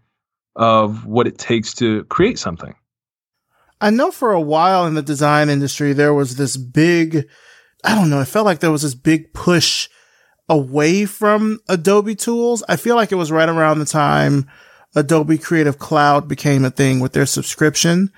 [0.55, 2.73] of what it takes to create something.
[3.79, 7.27] I know for a while in the design industry, there was this big,
[7.83, 9.87] I don't know, it felt like there was this big push
[10.49, 12.63] away from Adobe tools.
[12.67, 14.49] I feel like it was right around the time
[14.95, 18.11] Adobe Creative Cloud became a thing with their subscription.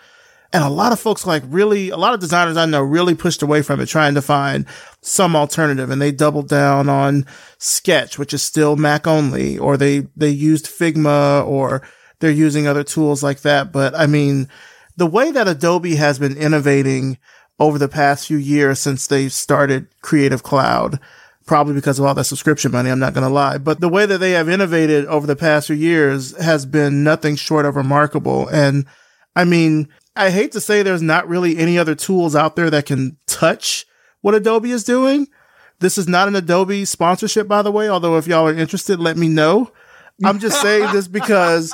[0.58, 3.43] And a lot of folks like really, a lot of designers I know really pushed
[3.43, 4.65] away from it, trying to find
[5.02, 5.91] some alternative.
[5.91, 7.28] And they doubled down on
[7.60, 11.84] Sketch, which is still Mac only, or they, they used Figma or
[12.20, 13.72] they're using other tools like that.
[13.72, 14.50] But I mean,
[14.96, 17.20] the way that Adobe has been innovating
[17.60, 21.00] over the past few years since they started Creative Cloud,
[21.46, 23.60] probably because of all that subscription money, I'm not going to lie.
[23.60, 27.36] But the way that they have innovated over the past few years has been nothing
[27.36, 28.48] short of remarkable.
[28.48, 28.88] And
[29.36, 32.86] I mean, I hate to say there's not really any other tools out there that
[32.86, 33.86] can touch
[34.21, 35.27] what Adobe is doing.
[35.80, 39.15] This is not an Adobe sponsorship, by the way, although if y'all are interested, let
[39.15, 39.71] me know.
[40.23, 41.71] I'm just saying this because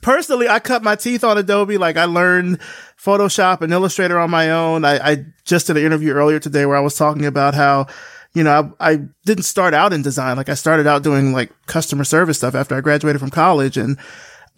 [0.00, 1.78] personally, I cut my teeth on Adobe.
[1.78, 2.60] Like I learned
[2.96, 4.84] Photoshop and Illustrator on my own.
[4.84, 7.86] I, I just did an interview earlier today where I was talking about how,
[8.34, 10.36] you know, I, I didn't start out in design.
[10.36, 13.98] Like I started out doing like customer service stuff after I graduated from college and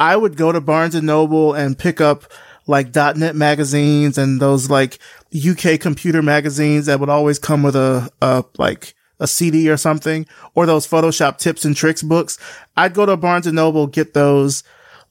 [0.00, 2.24] I would go to Barnes and Noble and pick up
[2.68, 4.98] like .NET magazines and those like
[5.34, 10.26] UK computer magazines that would always come with a, a like a CD or something,
[10.54, 12.38] or those Photoshop tips and tricks books.
[12.76, 14.62] I'd go to Barnes and Noble, get those,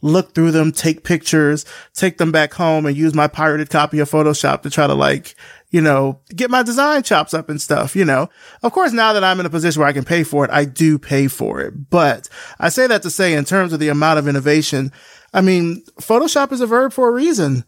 [0.02, 4.10] look through them, take pictures, take them back home and use my pirated copy of
[4.10, 5.36] Photoshop to try to like,
[5.72, 8.30] you know, get my design chops up and stuff, you know.
[8.63, 10.63] Of course, now that I'm in a position where I can pay for it, I
[10.63, 11.89] do pay for it.
[11.89, 14.93] But I say that to say in terms of the amount of innovation,
[15.34, 17.63] I mean, Photoshop is a verb for a reason.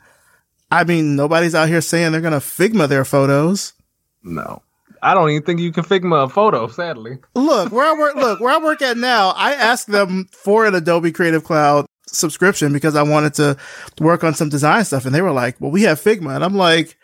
[0.71, 3.73] I mean, nobody's out here saying they're going to Figma their photos.
[4.23, 4.61] No.
[5.01, 7.19] I don't even think you can Figma a photo, sadly.
[7.35, 10.75] Look, where I work look, where I work at now, I asked them for an
[10.75, 13.57] Adobe Creative Cloud subscription because I wanted to
[13.99, 16.55] work on some design stuff and they were like, "Well, we have Figma." And I'm
[16.55, 16.97] like,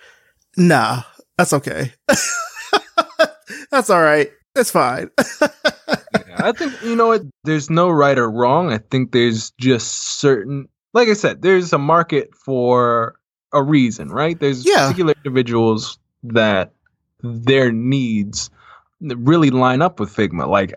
[0.58, 1.04] "Nah,
[1.38, 1.94] that's okay.
[3.72, 4.30] that's all right.
[4.56, 5.10] It's fine."
[5.42, 5.48] yeah,
[6.38, 8.72] I think you know what, there's no right or wrong.
[8.72, 13.20] I think there's just certain like I said, there's a market for
[13.52, 14.40] a reason, right?
[14.40, 14.88] There's yeah.
[14.88, 16.72] particular individuals that
[17.22, 18.50] their needs
[19.02, 20.48] really line up with Figma.
[20.48, 20.74] Like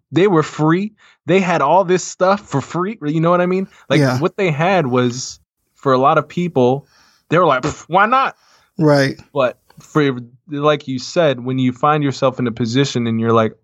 [0.10, 0.94] they were free.
[1.26, 2.98] They had all this stuff for free.
[3.02, 3.68] You know what I mean?
[3.90, 4.18] Like yeah.
[4.18, 5.38] what they had was
[5.74, 6.86] for a lot of people,
[7.28, 8.36] they were like, why not?
[8.78, 9.20] Right.
[9.34, 13.54] But for like you said, when you find yourself in a position and you're like,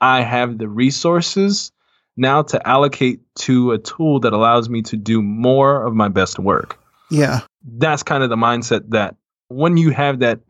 [0.00, 1.72] I have the resources
[2.16, 6.38] now to allocate to a tool that allows me to do more of my best
[6.38, 6.78] work.
[7.10, 7.40] Yeah.
[7.64, 9.16] That's kind of the mindset that
[9.48, 10.40] when you have that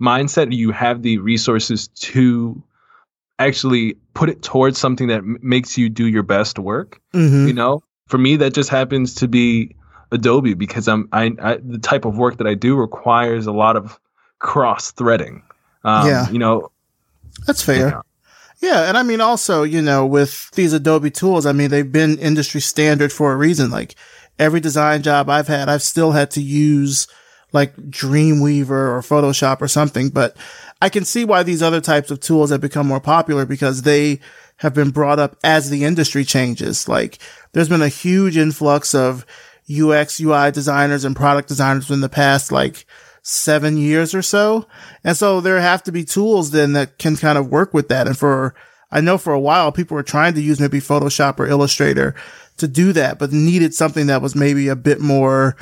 [0.00, 2.62] mindset, you have the resources to
[3.38, 7.00] actually put it towards something that m- makes you do your best work.
[7.14, 7.48] Mm-hmm.
[7.48, 9.74] You know, for me, that just happens to be
[10.12, 13.76] Adobe because I'm I, I the type of work that I do requires a lot
[13.76, 13.98] of
[14.38, 15.42] cross threading.
[15.84, 16.70] Um, yeah, you know,
[17.46, 17.76] that's fair.
[17.76, 18.02] You know.
[18.60, 22.18] Yeah, and I mean also, you know, with these Adobe tools, I mean they've been
[22.18, 23.70] industry standard for a reason.
[23.70, 23.94] Like
[24.38, 27.06] every design job I've had, I've still had to use
[27.52, 30.08] like Dreamweaver or Photoshop or something.
[30.08, 30.36] But
[30.80, 34.20] I can see why these other types of tools have become more popular because they
[34.56, 36.88] have been brought up as the industry changes.
[36.88, 37.18] Like
[37.52, 39.26] there's been a huge influx of
[39.70, 42.86] UX, UI designers and product designers in the past, like
[43.24, 44.66] seven years or so.
[45.02, 48.06] And so there have to be tools then that can kind of work with that.
[48.06, 48.54] And for,
[48.92, 52.14] I know for a while people were trying to use maybe Photoshop or Illustrator
[52.58, 55.56] to do that, but needed something that was maybe a bit more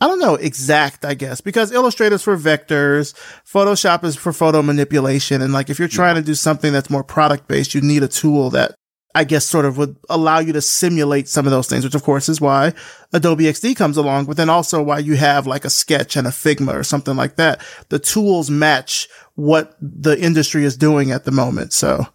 [0.00, 3.14] I don't know, exact, I guess, because Illustrator's for vectors,
[3.46, 5.40] Photoshop is for photo manipulation.
[5.40, 8.08] And like, if you're trying to do something that's more product based, you need a
[8.08, 8.74] tool that
[9.14, 12.02] I guess sort of would allow you to simulate some of those things, which of
[12.02, 12.72] course is why
[13.12, 16.30] Adobe XD comes along, but then also why you have like a sketch and a
[16.30, 17.60] Figma or something like that.
[17.90, 21.72] The tools match what the industry is doing at the moment.
[21.74, 22.06] So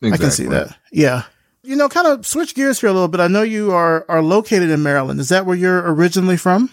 [0.00, 0.12] exactly.
[0.12, 0.78] I can see that.
[0.92, 1.24] Yeah.
[1.62, 3.20] You know, kind of switch gears here a little bit.
[3.20, 5.18] I know you are, are located in Maryland.
[5.20, 6.70] Is that where you're originally from?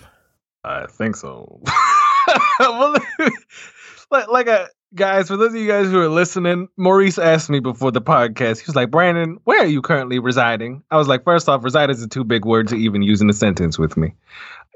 [0.64, 1.62] I think so.
[2.60, 2.96] well,
[4.12, 7.60] like, like a guys, for those of you guys who are listening, Maurice asked me
[7.60, 8.60] before the podcast.
[8.60, 11.90] He was like, "Brandon, where are you currently residing?" I was like, first off, reside
[11.90, 14.14] is a too big word to even use in a sentence with me."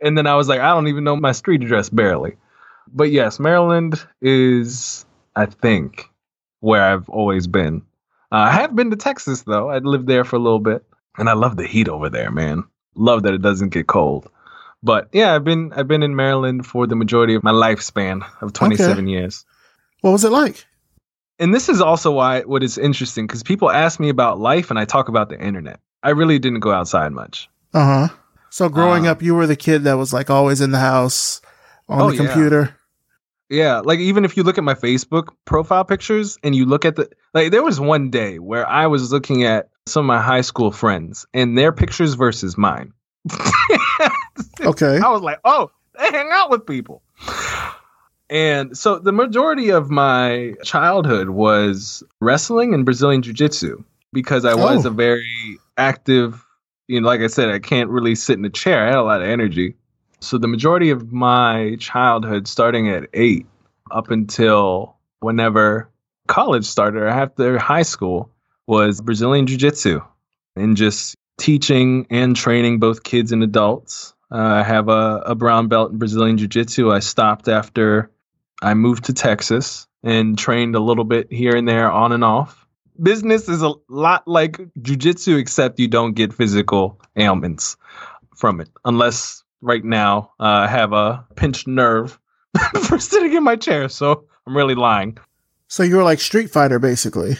[0.01, 2.35] And then I was like, "I don't even know my street address barely."
[2.91, 5.05] But yes, Maryland is,
[5.35, 6.09] I think,
[6.59, 7.83] where I've always been.
[8.31, 9.69] Uh, I have been to Texas though.
[9.69, 10.83] I lived there for a little bit,
[11.17, 12.63] and I love the heat over there, man.
[12.95, 14.29] Love that it doesn't get cold.
[14.83, 18.53] But yeah, I've been I've been in Maryland for the majority of my lifespan of
[18.53, 19.09] 27 okay.
[19.09, 19.45] years.
[20.01, 20.65] What was it like?
[21.39, 24.79] And this is also why what is interesting because people ask me about life and
[24.79, 25.79] I talk about the internet.
[26.03, 27.49] I really didn't go outside much.
[27.73, 28.15] Uh huh.
[28.49, 31.41] So growing uh, up, you were the kid that was like always in the house
[31.87, 32.61] on oh, the computer.
[32.61, 32.71] Yeah.
[33.51, 36.97] Yeah, like even if you look at my Facebook profile pictures and you look at
[36.97, 40.41] the like there was one day where I was looking at some of my high
[40.41, 42.93] school friends and their pictures versus mine.
[44.61, 44.99] okay.
[44.99, 47.01] I was like, "Oh, they hang out with people."
[48.29, 54.85] And so the majority of my childhood was wrestling and Brazilian jiu-jitsu because I was
[54.85, 54.89] oh.
[54.89, 56.45] a very active,
[56.87, 58.83] you know, like I said, I can't really sit in a chair.
[58.83, 59.75] I had a lot of energy.
[60.19, 63.47] So the majority of my childhood, starting at eight
[63.89, 65.89] up until whenever
[66.27, 68.29] college started or after high school,
[68.67, 70.01] was Brazilian Jiu Jitsu
[70.55, 74.13] and just teaching and training both kids and adults.
[74.31, 76.91] Uh, I have a, a brown belt in Brazilian Jiu Jitsu.
[76.91, 78.11] I stopped after
[78.61, 82.65] I moved to Texas and trained a little bit here and there on and off.
[83.01, 87.77] Business is a lot like jujitsu, except you don't get physical ailments
[88.35, 90.31] from it, unless right now.
[90.39, 92.19] Uh, I have a pinched nerve
[92.83, 95.17] for sitting in my chair, so I'm really lying.
[95.67, 97.37] So you were like Street Fighter, basically.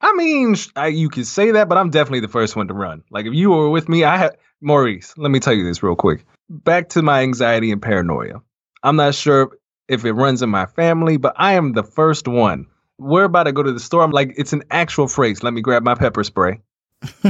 [0.00, 3.02] I mean, I, you could say that, but I'm definitely the first one to run.
[3.10, 5.14] Like if you were with me, I had Maurice.
[5.16, 6.24] Let me tell you this real quick.
[6.48, 8.42] Back to my anxiety and paranoia.
[8.82, 9.52] I'm not sure
[9.88, 12.66] if it runs in my family, but I am the first one.
[12.98, 14.02] We're about to go to the store.
[14.02, 15.42] I'm like, it's an actual phrase.
[15.42, 16.60] Let me grab my pepper spray.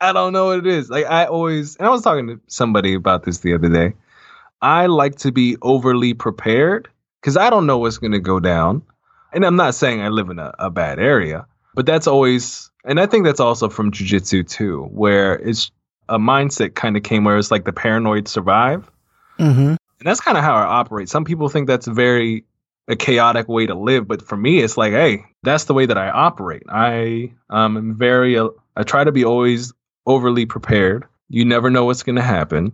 [0.00, 0.90] I don't know what it is.
[0.90, 3.94] Like I always, and I was talking to somebody about this the other day.
[4.60, 6.88] I like to be overly prepared
[7.20, 8.82] because I don't know what's going to go down.
[9.32, 13.00] And I'm not saying I live in a, a bad area, but that's always, and
[13.00, 15.70] I think that's also from jujitsu too, where it's
[16.08, 18.90] a mindset kind of came where it's like the paranoid survive.
[19.38, 19.74] Mm-hmm.
[20.00, 21.08] And that's kind of how I operate.
[21.08, 22.44] Some people think that's very
[22.88, 25.98] a chaotic way to live, but for me, it's like, hey, that's the way that
[25.98, 26.62] I operate.
[26.68, 29.72] I um, am very, uh, I try to be always
[30.06, 31.04] overly prepared.
[31.28, 32.72] You never know what's going to happen.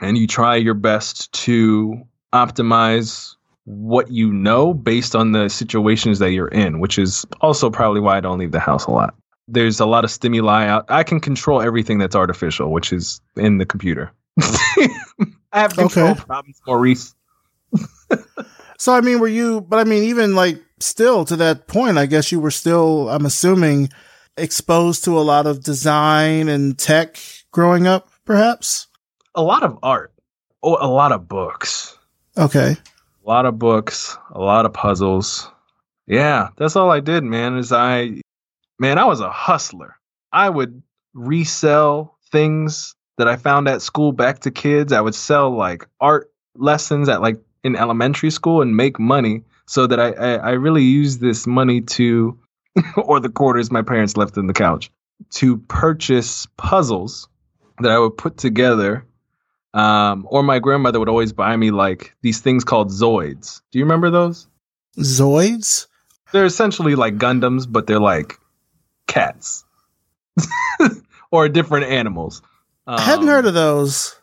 [0.00, 6.32] And you try your best to optimize what you know based on the situations that
[6.32, 9.14] you're in, which is also probably why I don't leave the house a lot.
[9.48, 10.86] There's a lot of stimuli out.
[10.88, 14.12] I can control everything that's artificial, which is in the computer.
[15.52, 16.20] I have control okay.
[16.20, 17.14] problems, Maurice.
[18.78, 22.06] so, I mean, were you, but I mean, even like still to that point, I
[22.06, 23.90] guess you were still, I'm assuming,
[24.36, 27.18] exposed to a lot of design and tech
[27.50, 28.88] growing up, perhaps?
[29.34, 30.12] A lot of art.
[30.62, 31.96] Oh, a lot of books.
[32.36, 32.76] Okay.
[33.24, 35.50] A lot of books, a lot of puzzles.
[36.06, 37.56] Yeah, that's all I did, man.
[37.56, 38.20] Is I
[38.78, 39.96] man, I was a hustler.
[40.32, 40.82] I would
[41.14, 44.92] resell things that I found at school back to kids.
[44.92, 49.86] I would sell like art lessons at like in elementary school and make money so
[49.86, 52.38] that I, I, I really used this money to
[52.96, 54.90] or the quarters my parents left in the couch
[55.30, 57.28] to purchase puzzles
[57.78, 59.06] that I would put together.
[59.74, 63.62] Um, or my grandmother would always buy me like these things called Zoids.
[63.70, 64.46] Do you remember those?
[64.98, 65.86] Zoids?
[66.32, 68.38] They're essentially like Gundams, but they're like
[69.06, 69.64] cats
[71.30, 72.42] or different animals.
[72.86, 74.16] Um, I hadn't heard of those.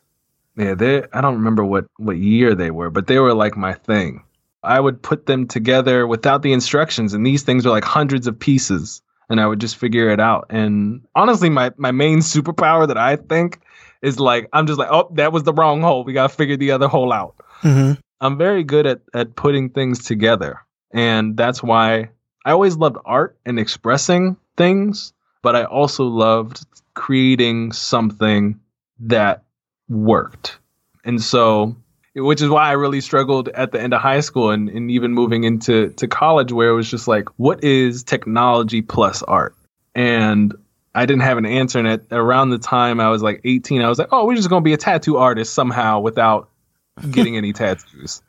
[0.58, 1.04] Yeah, they.
[1.14, 4.24] I don't remember what what year they were, but they were like my thing.
[4.62, 8.38] I would put them together without the instructions, and these things are like hundreds of
[8.38, 10.48] pieces, and I would just figure it out.
[10.50, 13.62] And honestly, my my main superpower that I think
[14.02, 16.04] is like I'm just like, oh, that was the wrong hole.
[16.04, 17.36] We gotta figure the other hole out.
[17.62, 18.00] Mm-hmm.
[18.22, 20.60] I'm very good at at putting things together,
[20.92, 22.10] and that's why
[22.46, 25.14] I always loved art and expressing things.
[25.42, 28.60] But I also loved creating something
[29.00, 29.44] that
[29.88, 30.60] worked,
[31.06, 31.76] and so
[32.16, 35.14] which is why I really struggled at the end of high school and, and even
[35.14, 39.56] moving into to college where it was just like, what is technology plus art?
[39.96, 40.56] And
[40.96, 41.80] I didn't have an answer.
[41.80, 44.50] And at around the time I was like 18, I was like, oh, we're just
[44.50, 46.50] going to be a tattoo artist somehow without
[47.12, 48.22] getting any tattoos.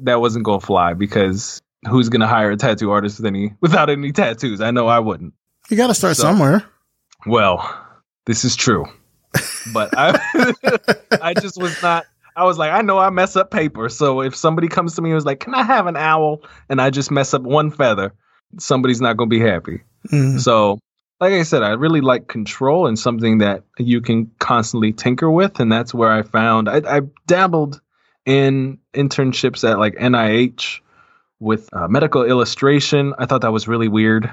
[0.00, 3.54] That wasn't going to fly because who's going to hire a tattoo artist with any,
[3.60, 4.60] without any tattoos?
[4.60, 5.34] I know I wouldn't.
[5.70, 6.64] You got to start so, somewhere.
[7.26, 7.86] Well,
[8.26, 8.86] this is true.
[9.72, 10.18] But I,
[11.22, 12.06] I just was not
[12.36, 13.88] I was like, I know I mess up paper.
[13.88, 16.42] So if somebody comes to me and was like, Can I have an owl?
[16.68, 18.12] And I just mess up one feather,
[18.58, 19.82] somebody's not going to be happy.
[20.12, 20.38] Mm.
[20.38, 20.78] So,
[21.18, 25.58] like I said, I really like control and something that you can constantly tinker with.
[25.58, 27.80] And that's where I found I, I dabbled
[28.26, 30.80] in internships at like NIH
[31.40, 33.14] with uh, medical illustration.
[33.18, 34.30] I thought that was really weird.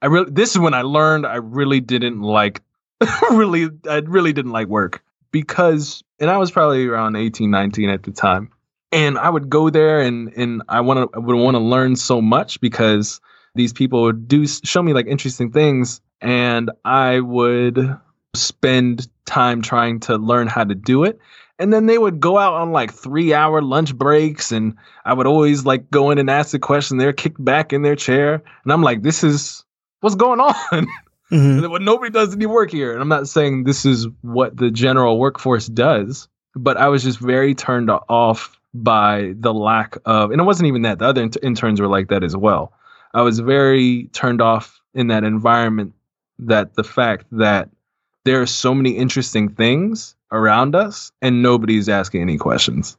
[0.00, 2.62] I really this is when I learned I really didn't like
[3.30, 8.02] really I really didn't like work because and I was probably around 18 19 at
[8.02, 8.50] the time.
[8.90, 12.20] And I would go there and and I want to would want to learn so
[12.20, 13.20] much because
[13.54, 16.00] these people would do show me like interesting things.
[16.20, 17.98] And I would
[18.34, 21.18] spend time trying to learn how to do it.
[21.60, 24.52] And then they would go out on like three hour lunch breaks.
[24.52, 26.96] And i would always like go in and ask a question.
[26.96, 28.42] They're kicked back in their chair.
[28.64, 29.64] And i'm like this is
[30.00, 30.54] what's going on
[31.30, 31.84] mm-hmm.
[31.84, 35.66] nobody does any work here and i'm not saying this is what the general workforce
[35.66, 40.66] does but i was just very turned off by the lack of and it wasn't
[40.66, 42.72] even that the other interns were like that as well
[43.14, 45.94] i was very turned off in that environment
[46.38, 47.68] that the fact that
[48.24, 52.96] there are so many interesting things around us and nobody's asking any questions.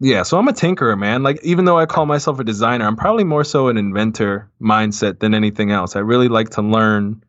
[0.00, 1.22] Yeah, so I'm a tinkerer, man.
[1.22, 5.18] Like even though I call myself a designer, I'm probably more so an inventor mindset
[5.18, 5.96] than anything else.
[5.96, 7.24] I really like to learn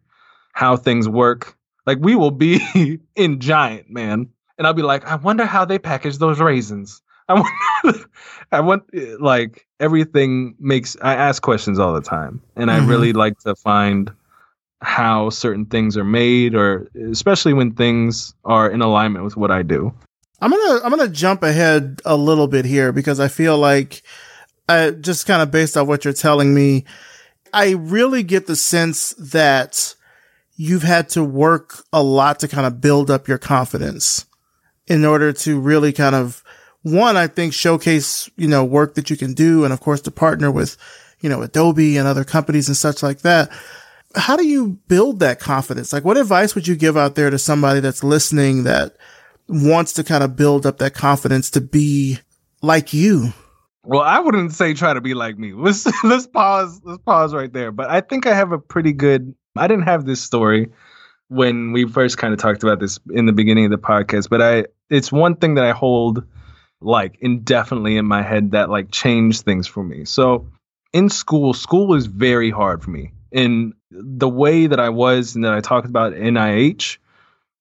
[0.53, 1.57] how things work.
[1.87, 5.79] Like we will be in Giant, man, and I'll be like, I wonder how they
[5.79, 7.01] package those raisins.
[7.27, 8.05] I want,
[8.51, 8.83] I want
[9.19, 10.95] like everything makes.
[11.01, 12.85] I ask questions all the time, and mm-hmm.
[12.85, 14.11] I really like to find
[14.81, 19.61] how certain things are made or especially when things are in alignment with what I
[19.61, 19.93] do.
[20.41, 24.03] I'm to I'm to jump ahead a little bit here because I feel like
[24.67, 26.85] uh, just kind of based on what you're telling me,
[27.53, 29.95] I really get the sense that
[30.55, 34.25] you've had to work a lot to kind of build up your confidence
[34.87, 36.43] in order to really kind of
[36.81, 39.63] one, I think showcase, you know, work that you can do.
[39.63, 40.77] And of course to partner with,
[41.19, 43.51] you know, Adobe and other companies and such like that
[44.15, 45.93] how do you build that confidence?
[45.93, 48.95] Like, what advice would you give out there to somebody that's listening that
[49.49, 52.19] wants to kind of build up that confidence to be
[52.61, 53.33] like you?
[53.83, 55.53] Well, I wouldn't say try to be like me.
[55.55, 56.79] Let's let's pause.
[56.83, 57.71] Let's pause right there.
[57.71, 59.33] But I think I have a pretty good.
[59.55, 60.69] I didn't have this story
[61.27, 64.41] when we first kind of talked about this in the beginning of the podcast, but
[64.41, 66.23] I it's one thing that I hold
[66.81, 70.05] like indefinitely in my head that like changed things for me.
[70.05, 70.47] So
[70.93, 73.11] in school, school was very hard for me.
[73.31, 76.97] And the way that I was and that I talked about NIH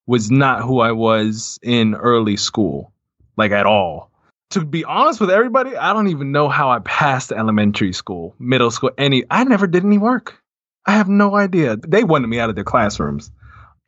[0.09, 2.93] was not who I was in early school,
[3.37, 4.11] like at all.
[4.53, 8.71] To be honest with everybody, I don't even know how I passed elementary school, middle
[8.71, 9.25] school, any.
[9.31, 10.43] I never did any work.
[10.87, 11.77] I have no idea.
[11.77, 13.31] They wanted me out of their classrooms,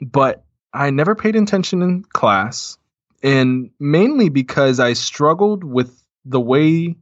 [0.02, 0.44] but
[0.74, 2.76] I never paid attention in class.
[3.22, 6.96] And mainly because I struggled with the way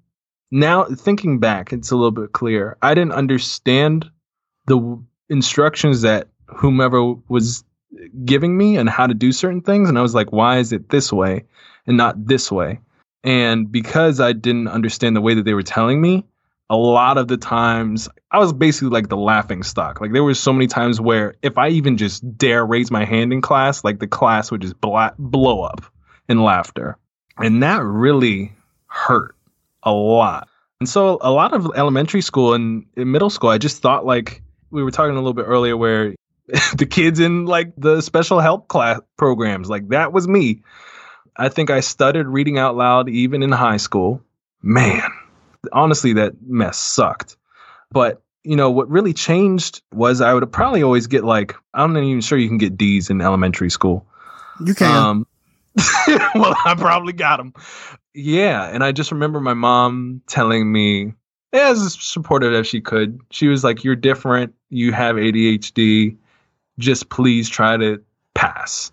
[0.53, 2.77] now thinking back, it's a little bit clear.
[2.81, 4.09] I didn't understand
[4.67, 7.65] the instructions that whomever was
[8.25, 9.89] giving me and how to do certain things.
[9.89, 11.45] And I was like, why is it this way
[11.87, 12.81] and not this way?
[13.25, 16.25] And because I didn't understand the way that they were telling me,
[16.71, 20.01] a lot of the times I was basically like the laughing stock.
[20.01, 23.33] Like there were so many times where if I even just dare raise my hand
[23.33, 25.85] in class, like the class would just bla- blow up
[26.29, 26.99] in laughter.
[27.39, 28.53] And that really
[28.87, 29.35] hurt
[29.83, 30.49] a lot.
[30.81, 34.83] And so a lot of elementary school and middle school, I just thought like we
[34.83, 36.15] were talking a little bit earlier where
[36.77, 40.63] the kids in like the special help class programs, like that was me.
[41.37, 44.23] I think I stuttered reading out loud even in high school.
[44.63, 45.09] Man,
[45.73, 47.37] honestly, that mess sucked.
[47.91, 52.03] But you know what really changed was I would probably always get like I'm not
[52.03, 54.07] even sure you can get D's in elementary school.
[54.65, 54.91] You can.
[54.91, 55.27] Um,
[56.35, 57.53] well, I probably got them.
[58.15, 61.13] Yeah, and I just remember my mom telling me
[61.53, 63.21] as supportive as she could.
[63.31, 64.55] She was like, "You're different.
[64.71, 66.17] You have ADHD.
[66.79, 68.03] Just please try to
[68.35, 68.93] pass."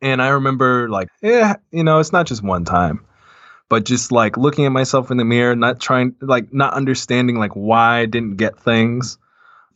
[0.00, 3.04] And I remember like, yeah, you know, it's not just one time,
[3.68, 7.52] but just like looking at myself in the mirror, not trying, like, not understanding like
[7.52, 9.18] why I didn't get things.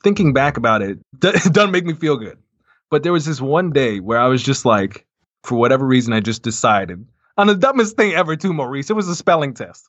[0.03, 2.39] Thinking back about it, it doesn't make me feel good.
[2.91, 5.07] But there was this one day where I was just like,
[5.43, 7.07] for whatever reason, I just decided
[7.39, 8.91] on the dumbest thing ever, too, Maurice.
[8.91, 9.89] It was a spelling test.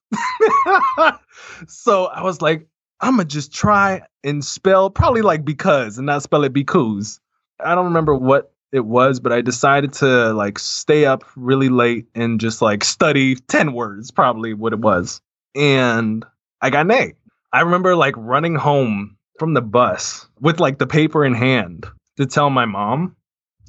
[1.67, 2.67] so I was like,
[2.99, 7.19] I'm gonna just try and spell probably like because and not spell it because.
[7.59, 12.07] I don't remember what it was, but I decided to like stay up really late
[12.15, 15.21] and just like study 10 words, probably what it was.
[15.55, 16.25] And
[16.61, 17.13] I got an A.
[17.53, 21.85] I remember like running home from the bus with like the paper in hand
[22.17, 23.15] to tell my mom.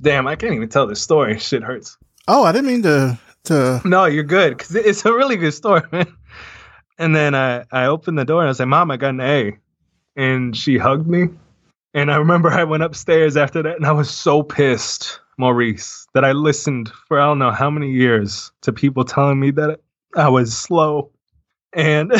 [0.00, 1.38] Damn, I can't even tell this story.
[1.38, 1.96] Shit hurts.
[2.26, 3.80] Oh, I didn't mean to to.
[3.84, 6.12] No, you're good because it's a really good story, man.
[6.98, 9.20] And then I I opened the door and I was like, "Mom, I got an
[9.20, 9.58] A,"
[10.16, 11.28] and she hugged me.
[11.94, 16.24] And I remember I went upstairs after that, and I was so pissed, Maurice, that
[16.24, 19.80] I listened for I don't know how many years to people telling me that
[20.16, 21.10] I was slow.
[21.72, 22.12] And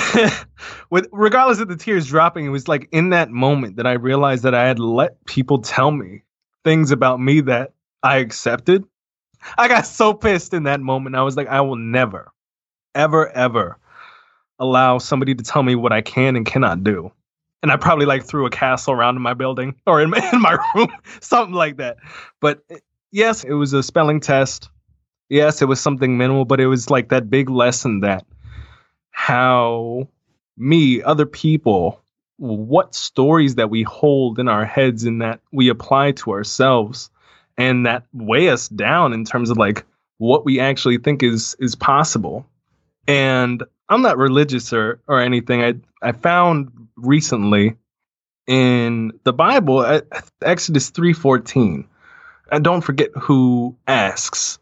[0.91, 4.43] with regardless of the tears dropping, it was like in that moment that I realized
[4.45, 6.23] that I had let people tell me
[6.65, 8.85] things about me that I accepted.
[9.57, 11.17] I got so pissed in that moment.
[11.17, 12.33] I was like, I will never,
[12.95, 13.79] ever, ever
[14.59, 17.13] allow somebody to tell me what I can and cannot do.
[17.63, 20.41] And I probably like threw a castle around in my building or in my, in
[20.41, 20.89] my room,
[21.21, 21.99] something like that.
[22.41, 22.79] But eh,
[23.11, 24.69] yes, it was a spelling test.
[25.29, 28.25] Yes, it was something minimal, but it was like that big lesson that
[29.11, 30.09] how
[30.57, 32.01] me, other people,
[32.37, 37.11] what stories that we hold in our heads and that we apply to ourselves
[37.57, 39.85] and that weigh us down in terms of like
[40.19, 42.47] what we actually think is is possible.
[43.07, 45.63] And I'm not religious or or anything.
[45.63, 47.77] I I found recently
[48.47, 50.03] in the Bible
[50.43, 51.87] Exodus 3:14.
[52.51, 54.59] And don't forget who asks,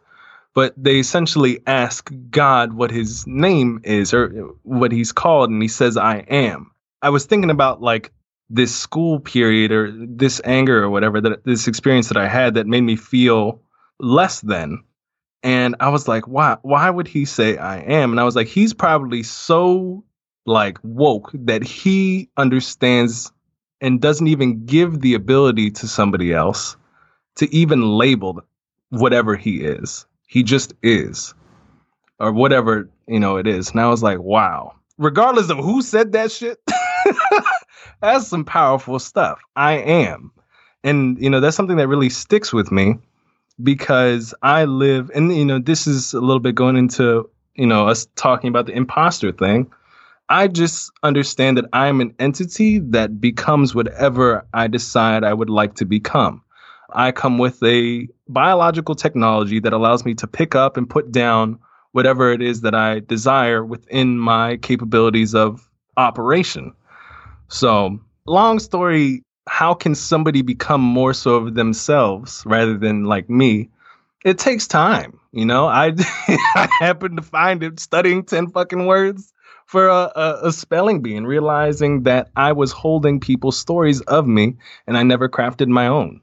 [0.54, 4.28] but they essentially ask God what his name is or
[4.64, 6.72] what he's called and he says I am.
[7.00, 8.12] I was thinking about like
[8.50, 12.66] this school period or this anger or whatever that this experience that I had that
[12.66, 13.60] made me feel
[14.00, 14.82] less than.
[15.42, 18.10] And I was like, why why would he say I am?
[18.10, 20.04] And I was like, he's probably so
[20.46, 23.32] like woke that he understands
[23.80, 26.76] and doesn't even give the ability to somebody else
[27.36, 28.42] to even label
[28.90, 30.06] whatever he is.
[30.26, 31.34] He just is.
[32.18, 33.70] Or whatever, you know, it is.
[33.70, 34.72] And I was like, wow.
[34.98, 36.58] Regardless of who said that shit,
[38.00, 39.40] that's some powerful stuff.
[39.54, 40.32] I am.
[40.82, 42.94] And, you know, that's something that really sticks with me
[43.62, 47.88] because I live, and, you know, this is a little bit going into, you know,
[47.88, 49.70] us talking about the imposter thing.
[50.28, 55.74] I just understand that I'm an entity that becomes whatever I decide I would like
[55.76, 56.42] to become.
[56.92, 61.58] I come with a biological technology that allows me to pick up and put down
[61.92, 66.74] whatever it is that I desire within my capabilities of operation.
[67.48, 73.70] So, long story, how can somebody become more so of themselves rather than like me?
[74.24, 75.66] It takes time, you know.
[75.66, 75.94] I
[76.28, 79.32] I happened to find it studying ten fucking words
[79.66, 84.26] for a, a, a spelling bee and realizing that I was holding people's stories of
[84.26, 84.56] me
[84.86, 86.20] and I never crafted my own.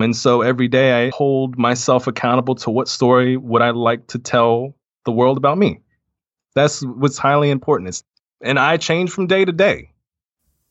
[0.00, 4.18] And so every day I hold myself accountable to what story would I like to
[4.18, 4.74] tell
[5.04, 5.80] the world about me.
[6.54, 8.02] That's what's highly important.
[8.40, 9.90] and I change from day to day.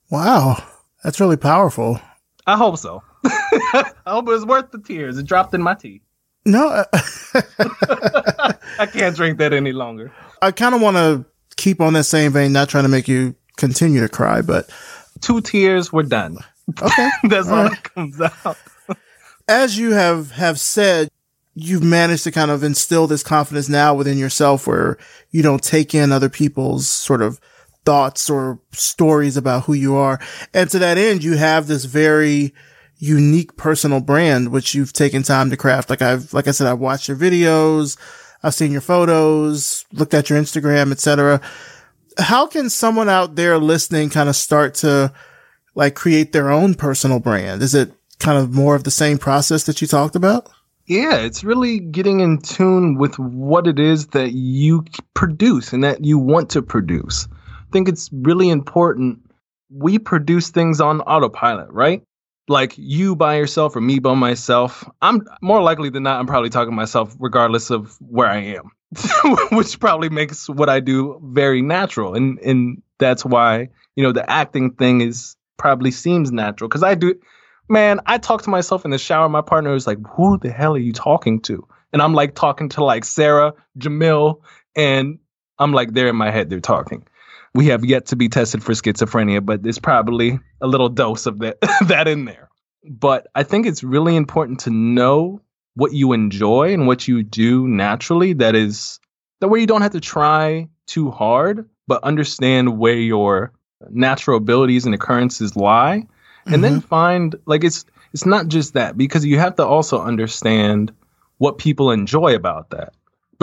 [0.09, 0.63] Wow.
[1.03, 1.99] That's really powerful.
[2.47, 3.03] I hope so.
[3.25, 5.17] I hope it was worth the tears.
[5.17, 6.01] It dropped in my tea.
[6.45, 6.67] No.
[6.67, 6.85] Uh,
[8.79, 10.11] I can't drink that any longer.
[10.41, 11.25] I kind of want to
[11.63, 14.69] keep on that same vein, not trying to make you continue to cry, but.
[15.21, 16.37] Two tears, we're done.
[16.81, 17.09] Okay.
[17.23, 17.71] That's all, all right.
[17.71, 18.57] that comes out.
[19.47, 21.09] As you have, have said,
[21.55, 24.97] you've managed to kind of instill this confidence now within yourself where
[25.31, 27.39] you don't take in other people's sort of
[27.85, 30.19] thoughts or stories about who you are.
[30.53, 32.53] And to that end, you have this very
[32.97, 35.89] unique personal brand, which you've taken time to craft.
[35.89, 37.97] Like I've, like I said, I've watched your videos.
[38.43, 41.41] I've seen your photos, looked at your Instagram, etc.
[42.17, 45.13] How can someone out there listening kind of start to
[45.75, 47.61] like create their own personal brand?
[47.61, 50.49] Is it kind of more of the same process that you talked about?
[50.85, 54.83] Yeah, it's really getting in tune with what it is that you
[55.13, 59.19] produce and that you want to produce I think it's really important
[59.71, 62.03] we produce things on autopilot, right?
[62.47, 64.89] Like you by yourself or me by myself.
[65.01, 68.71] I'm more likely than not, I'm probably talking to myself regardless of where I am,
[69.51, 72.15] which probably makes what I do very natural.
[72.15, 76.95] And, and that's why, you know, the acting thing is probably seems natural because I
[76.95, 77.15] do,
[77.69, 79.29] man, I talk to myself in the shower.
[79.29, 81.65] My partner is like, who the hell are you talking to?
[81.93, 84.41] And I'm like talking to like Sarah, Jamil,
[84.75, 85.19] and
[85.59, 87.05] I'm like, they're in my head, they're talking
[87.53, 91.39] we have yet to be tested for schizophrenia, but there's probably a little dose of
[91.39, 92.49] that that in there.
[92.83, 95.41] But I think it's really important to know
[95.75, 98.33] what you enjoy and what you do naturally.
[98.33, 98.99] That is
[99.39, 103.53] that way you don't have to try too hard, but understand where your
[103.89, 106.07] natural abilities and occurrences lie,
[106.45, 106.61] and mm-hmm.
[106.61, 110.93] then find like it's it's not just that because you have to also understand
[111.37, 112.93] what people enjoy about that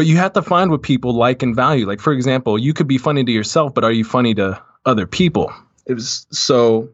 [0.00, 1.84] but you have to find what people like and value.
[1.84, 5.06] Like for example, you could be funny to yourself, but are you funny to other
[5.06, 5.52] people?
[5.84, 6.88] It was so.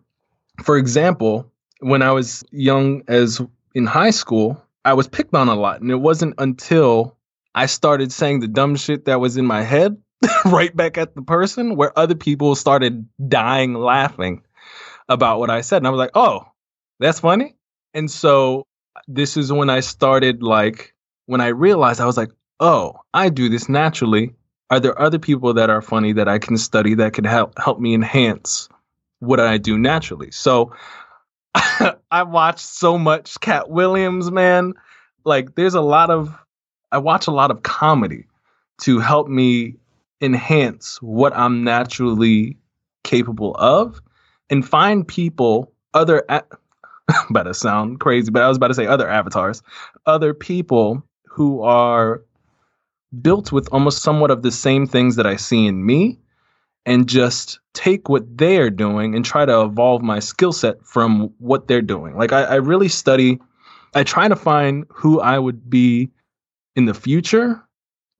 [0.64, 1.48] For example,
[1.78, 3.40] when I was young, as
[3.76, 7.16] in high school, I was picked on a lot, and it wasn't until
[7.54, 9.96] I started saying the dumb shit that was in my head
[10.44, 14.42] right back at the person where other people started dying laughing
[15.08, 15.76] about what I said.
[15.76, 16.44] And I was like, oh,
[16.98, 17.54] that's funny.
[17.94, 18.66] And so
[19.06, 20.92] this is when I started like,
[21.26, 24.34] when I realized I was like, oh, I do this naturally.
[24.70, 27.78] Are there other people that are funny that I can study that could help help
[27.78, 28.68] me enhance
[29.20, 30.30] what I do naturally?
[30.32, 30.72] So
[32.10, 34.74] I watched so much Katt Williams, man.
[35.24, 36.36] Like there's a lot of
[36.90, 38.26] I watch a lot of comedy
[38.82, 39.76] to help me
[40.20, 42.56] enhance what I'm naturally
[43.04, 44.00] capable of
[44.50, 46.44] and find people other a-
[47.30, 49.62] about to sound crazy, but I was about to say other avatars,
[50.06, 52.22] other people who are
[53.22, 56.18] built with almost somewhat of the same things that I see in me
[56.84, 61.66] and just take what they're doing and try to evolve my skill set from what
[61.66, 62.16] they're doing.
[62.16, 63.40] Like I, I really study,
[63.94, 66.10] I try to find who I would be
[66.76, 67.62] in the future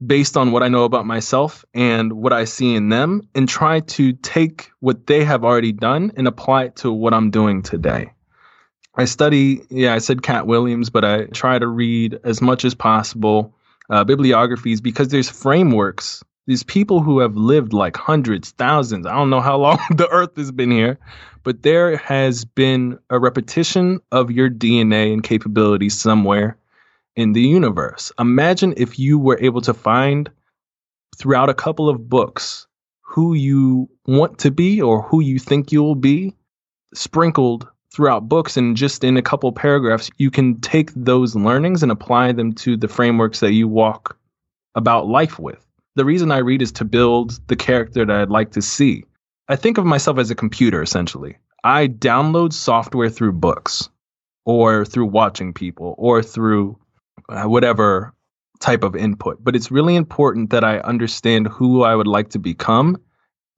[0.05, 3.81] based on what I know about myself and what I see in them and try
[3.81, 8.13] to take what they have already done and apply it to what I'm doing today.
[8.95, 12.75] I study, yeah, I said Katt Williams, but I try to read as much as
[12.75, 13.55] possible
[13.91, 16.23] uh, bibliographies because there's frameworks.
[16.47, 20.37] These people who have lived like hundreds, thousands, I don't know how long the earth
[20.37, 20.99] has been here,
[21.43, 26.57] but there has been a repetition of your DNA and capabilities somewhere
[27.17, 28.13] in the universe.
[28.19, 30.31] Imagine if you were able to find
[31.17, 32.67] throughout a couple of books
[33.01, 36.35] who you want to be or who you think you'll be
[36.95, 41.91] sprinkled throughout books and just in a couple paragraphs you can take those learnings and
[41.91, 44.19] apply them to the frameworks that you walk
[44.75, 45.67] about life with.
[45.95, 49.05] The reason i read is to build the character that i'd like to see.
[49.49, 51.39] I think of myself as a computer essentially.
[51.65, 53.89] I download software through books
[54.45, 56.79] or through watching people or through
[57.31, 58.13] uh, whatever
[58.61, 59.43] type of input.
[59.43, 63.01] But it's really important that i understand who i would like to become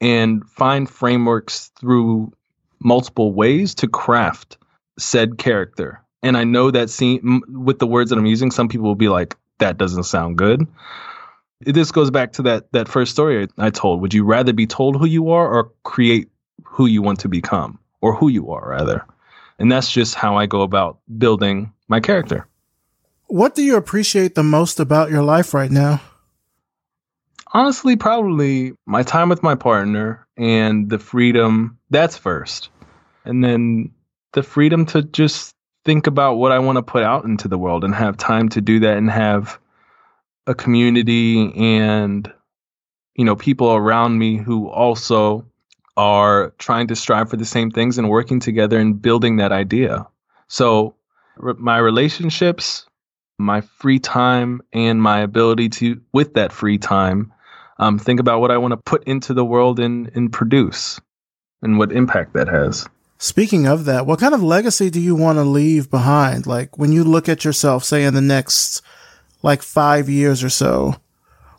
[0.00, 2.32] and find frameworks through
[2.80, 4.58] multiple ways to craft
[4.98, 6.02] said character.
[6.22, 9.08] And I know that scene with the words that I'm using, some people will be
[9.08, 10.66] like, that doesn't sound good.
[11.60, 14.00] This goes back to that that first story I told.
[14.00, 16.28] Would you rather be told who you are or create
[16.64, 19.04] who you want to become or who you are rather?
[19.58, 22.46] And that's just how I go about building my character.
[23.26, 26.00] What do you appreciate the most about your life right now?
[27.52, 32.68] Honestly, probably my time with my partner and the freedom that's first.
[33.24, 33.90] And then
[34.32, 37.84] the freedom to just think about what I want to put out into the world
[37.84, 39.58] and have time to do that and have
[40.46, 42.32] a community and
[43.14, 45.46] you know people around me who also
[45.96, 50.06] are trying to strive for the same things and working together and building that idea.
[50.46, 50.94] So
[51.38, 52.86] my relationships,
[53.38, 57.32] my free time and my ability to with that free time
[57.78, 61.00] um, think about what I want to put into the world and, and produce
[61.62, 62.88] and what impact that has.
[63.18, 66.46] Speaking of that, what kind of legacy do you want to leave behind?
[66.46, 68.82] Like when you look at yourself, say in the next
[69.42, 70.94] like five years or so,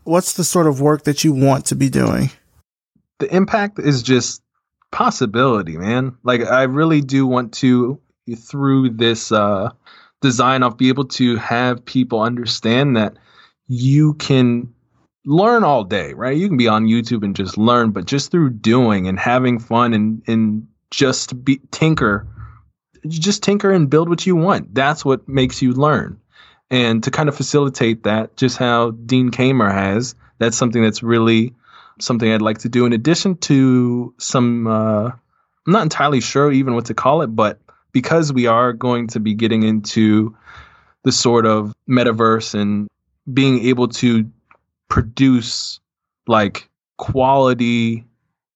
[0.03, 2.31] what's the sort of work that you want to be doing?
[3.19, 4.41] The impact is just
[4.91, 6.17] possibility, man.
[6.23, 7.99] Like I really do want to
[8.37, 9.71] through this uh
[10.21, 13.17] design I'll be able to have people understand that
[13.67, 14.73] you can
[15.29, 16.35] learn all day, right?
[16.35, 19.93] You can be on YouTube and just learn, but just through doing and having fun
[19.93, 22.27] and and just be tinker,
[23.07, 24.73] just tinker and build what you want.
[24.73, 26.19] That's what makes you learn.
[26.71, 31.53] And to kind of facilitate that, just how Dean Kamen has, that's something that's really
[31.99, 32.87] something I'd like to do.
[32.87, 37.59] In addition to some, uh, I'm not entirely sure even what to call it, but
[37.91, 40.35] because we are going to be getting into
[41.03, 42.87] the sort of metaverse and
[43.31, 44.29] being able to
[44.89, 45.79] produce
[46.27, 48.05] like quality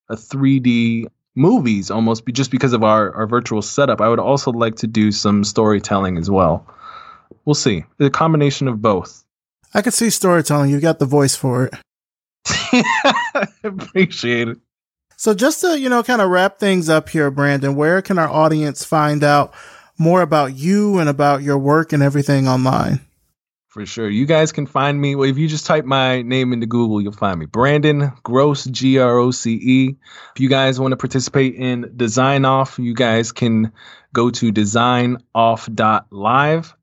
[0.10, 1.06] uh, a 3D
[1.36, 4.02] movies almost just because of our, our virtual setup.
[4.02, 6.68] I would also like to do some storytelling as well.
[7.46, 7.86] We'll see.
[7.98, 9.24] The combination of both.
[9.74, 10.70] I could see storytelling.
[10.70, 12.86] You've got the voice for it.
[13.64, 14.58] Appreciate it.
[15.18, 18.30] So just to, you know, kind of wrap things up here, Brandon, where can our
[18.30, 19.54] audience find out
[19.98, 23.00] more about you and about your work and everything online?
[23.74, 24.08] For sure.
[24.08, 25.16] You guys can find me.
[25.16, 27.48] Well, if you just type my name into Google, you'll find me.
[27.48, 29.96] Brandon Groce, G R O C E.
[30.36, 33.72] If you guys want to participate in DesignOff, you guys can
[34.14, 36.76] go to designoff.live.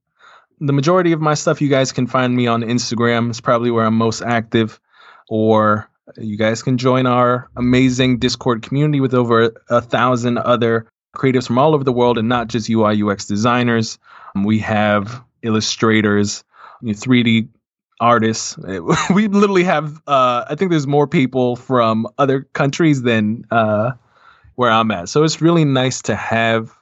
[0.59, 3.30] The majority of my stuff, you guys can find me on Instagram.
[3.30, 4.80] It's probably where I'm most active.
[5.28, 11.47] Or you guys can join our amazing Discord community with over a thousand other creatives
[11.47, 13.97] from all over the world and not just UI UX designers.
[14.34, 16.43] We have illustrators
[16.83, 17.49] 3D
[18.01, 18.57] artists.
[19.14, 23.93] We literally have, uh, I think there's more people from other countries than uh,
[24.55, 25.09] where I'm at.
[25.09, 26.74] So it's really nice to have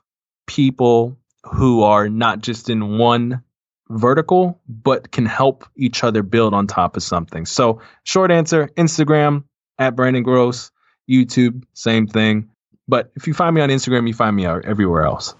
[0.46, 3.42] people who are not just in one
[3.90, 7.46] vertical, but can help each other build on top of something.
[7.46, 9.44] So, short answer Instagram
[9.78, 10.70] at Brandon Groce,
[11.08, 12.50] YouTube, same thing.
[12.86, 15.34] But if you find me on Instagram, you find me everywhere else.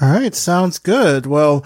[0.00, 1.26] All right, sounds good.
[1.26, 1.64] Well,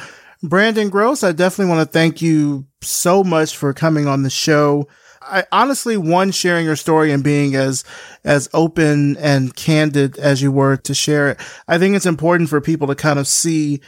[0.49, 4.89] Brandon Groce, I definitely want to thank you so much for coming on the show.
[5.21, 7.85] I honestly, one, sharing your story and being as,
[8.25, 11.41] as open and candid as you were to share it.
[11.67, 13.81] I think it's important for people to kind of see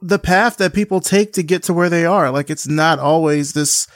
[0.00, 2.30] the path that people take to get to where they are.
[2.30, 3.86] Like it's not always this,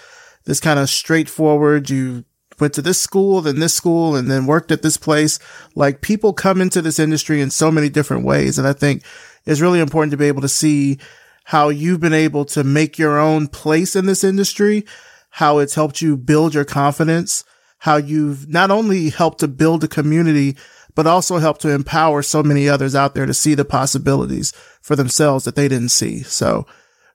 [0.44, 2.24] this kind of straightforward, you
[2.60, 5.38] went to this school, then this school, and then worked at this place.
[5.74, 8.58] Like people come into this industry in so many different ways.
[8.58, 9.02] And I think
[9.46, 10.98] it's really important to be able to see
[11.44, 14.84] how you've been able to make your own place in this industry,
[15.30, 17.44] how it's helped you build your confidence,
[17.78, 20.56] how you've not only helped to build a community,
[20.94, 24.94] but also helped to empower so many others out there to see the possibilities for
[24.94, 26.22] themselves that they didn't see.
[26.22, 26.66] So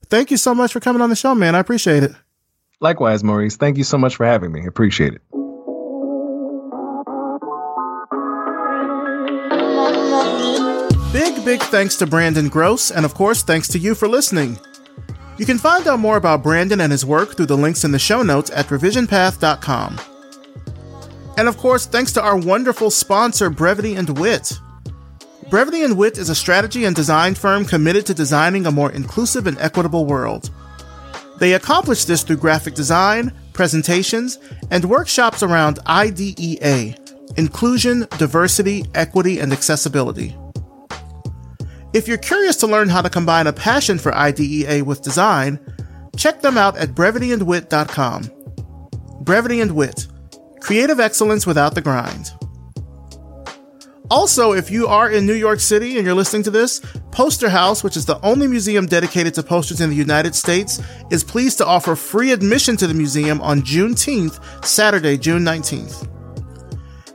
[0.07, 1.55] thank you so much for coming on the show, man.
[1.55, 2.11] I appreciate it.
[2.80, 3.57] Likewise, Maurice.
[3.57, 4.65] Thank you so much for having me.
[4.65, 5.21] Appreciate it.
[11.18, 14.59] Big, big thanks to Brandon Groce, and of course, thanks to you for listening.
[15.39, 17.97] You can find out more about Brandon and his work through the links in the
[17.97, 19.99] show notes at revisionpath.com.
[21.36, 24.59] And of course, thanks to our wonderful sponsor, Brevity and Wit.
[25.49, 29.47] Brevity and Wit is a strategy and design firm committed to designing a more inclusive
[29.47, 30.51] and equitable world.
[31.39, 34.38] They accomplish this through graphic design, presentations,
[34.70, 36.95] and workshops around IDEA
[37.38, 40.36] inclusion, diversity, equity, and accessibility.
[41.98, 45.60] If you're curious to learn how to combine a passion for IDEA with design,
[46.16, 48.32] check them out at brevityandwit.com.
[49.22, 50.06] Brevity and Wit
[50.62, 52.30] creative excellence without the grind.
[54.12, 56.82] Also, if you are in New York City and you're listening to this,
[57.12, 60.80] Poster House, which is the only museum dedicated to posters in the United States,
[61.10, 66.08] is pleased to offer free admission to the museum on Juneteenth, Saturday, June 19th.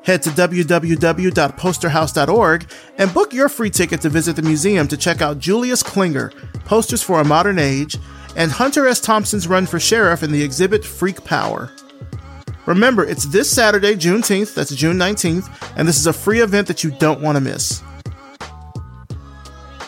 [0.05, 2.66] Head to www.posterhouse.org
[2.98, 6.32] and book your free ticket to visit the museum to check out Julius Klinger,
[6.64, 7.98] Posters for a Modern Age,
[8.34, 9.00] and Hunter S.
[9.00, 11.70] Thompson's run for sheriff in the exhibit Freak Power.
[12.66, 16.84] Remember, it's this Saturday, Juneteenth, that's June 19th, and this is a free event that
[16.84, 17.82] you don't want to miss.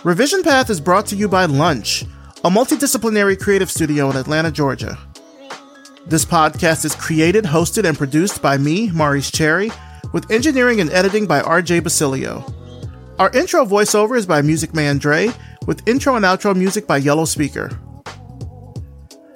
[0.03, 2.03] Revision Path is brought to you by Lunch,
[2.45, 4.99] a multidisciplinary creative studio in Atlanta, Georgia.
[6.07, 9.71] This podcast is created, hosted, and produced by me, Maurice Cherry,
[10.15, 12.45] with engineering and editing by RJ Basilio.
[13.19, 15.29] Our intro voiceover is by Music Man Dre,
[15.67, 17.77] with intro and outro music by Yellow Speaker.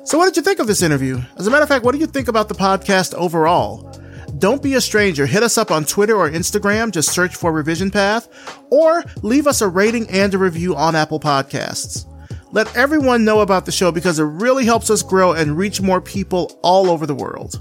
[0.05, 1.21] So, what did you think of this interview?
[1.37, 3.93] As a matter of fact, what do you think about the podcast overall?
[4.39, 5.27] Don't be a stranger.
[5.27, 6.93] Hit us up on Twitter or Instagram.
[6.93, 8.29] Just search for Revision Path
[8.71, 12.07] or leave us a rating and a review on Apple Podcasts.
[12.53, 16.01] Let everyone know about the show because it really helps us grow and reach more
[16.01, 17.61] people all over the world.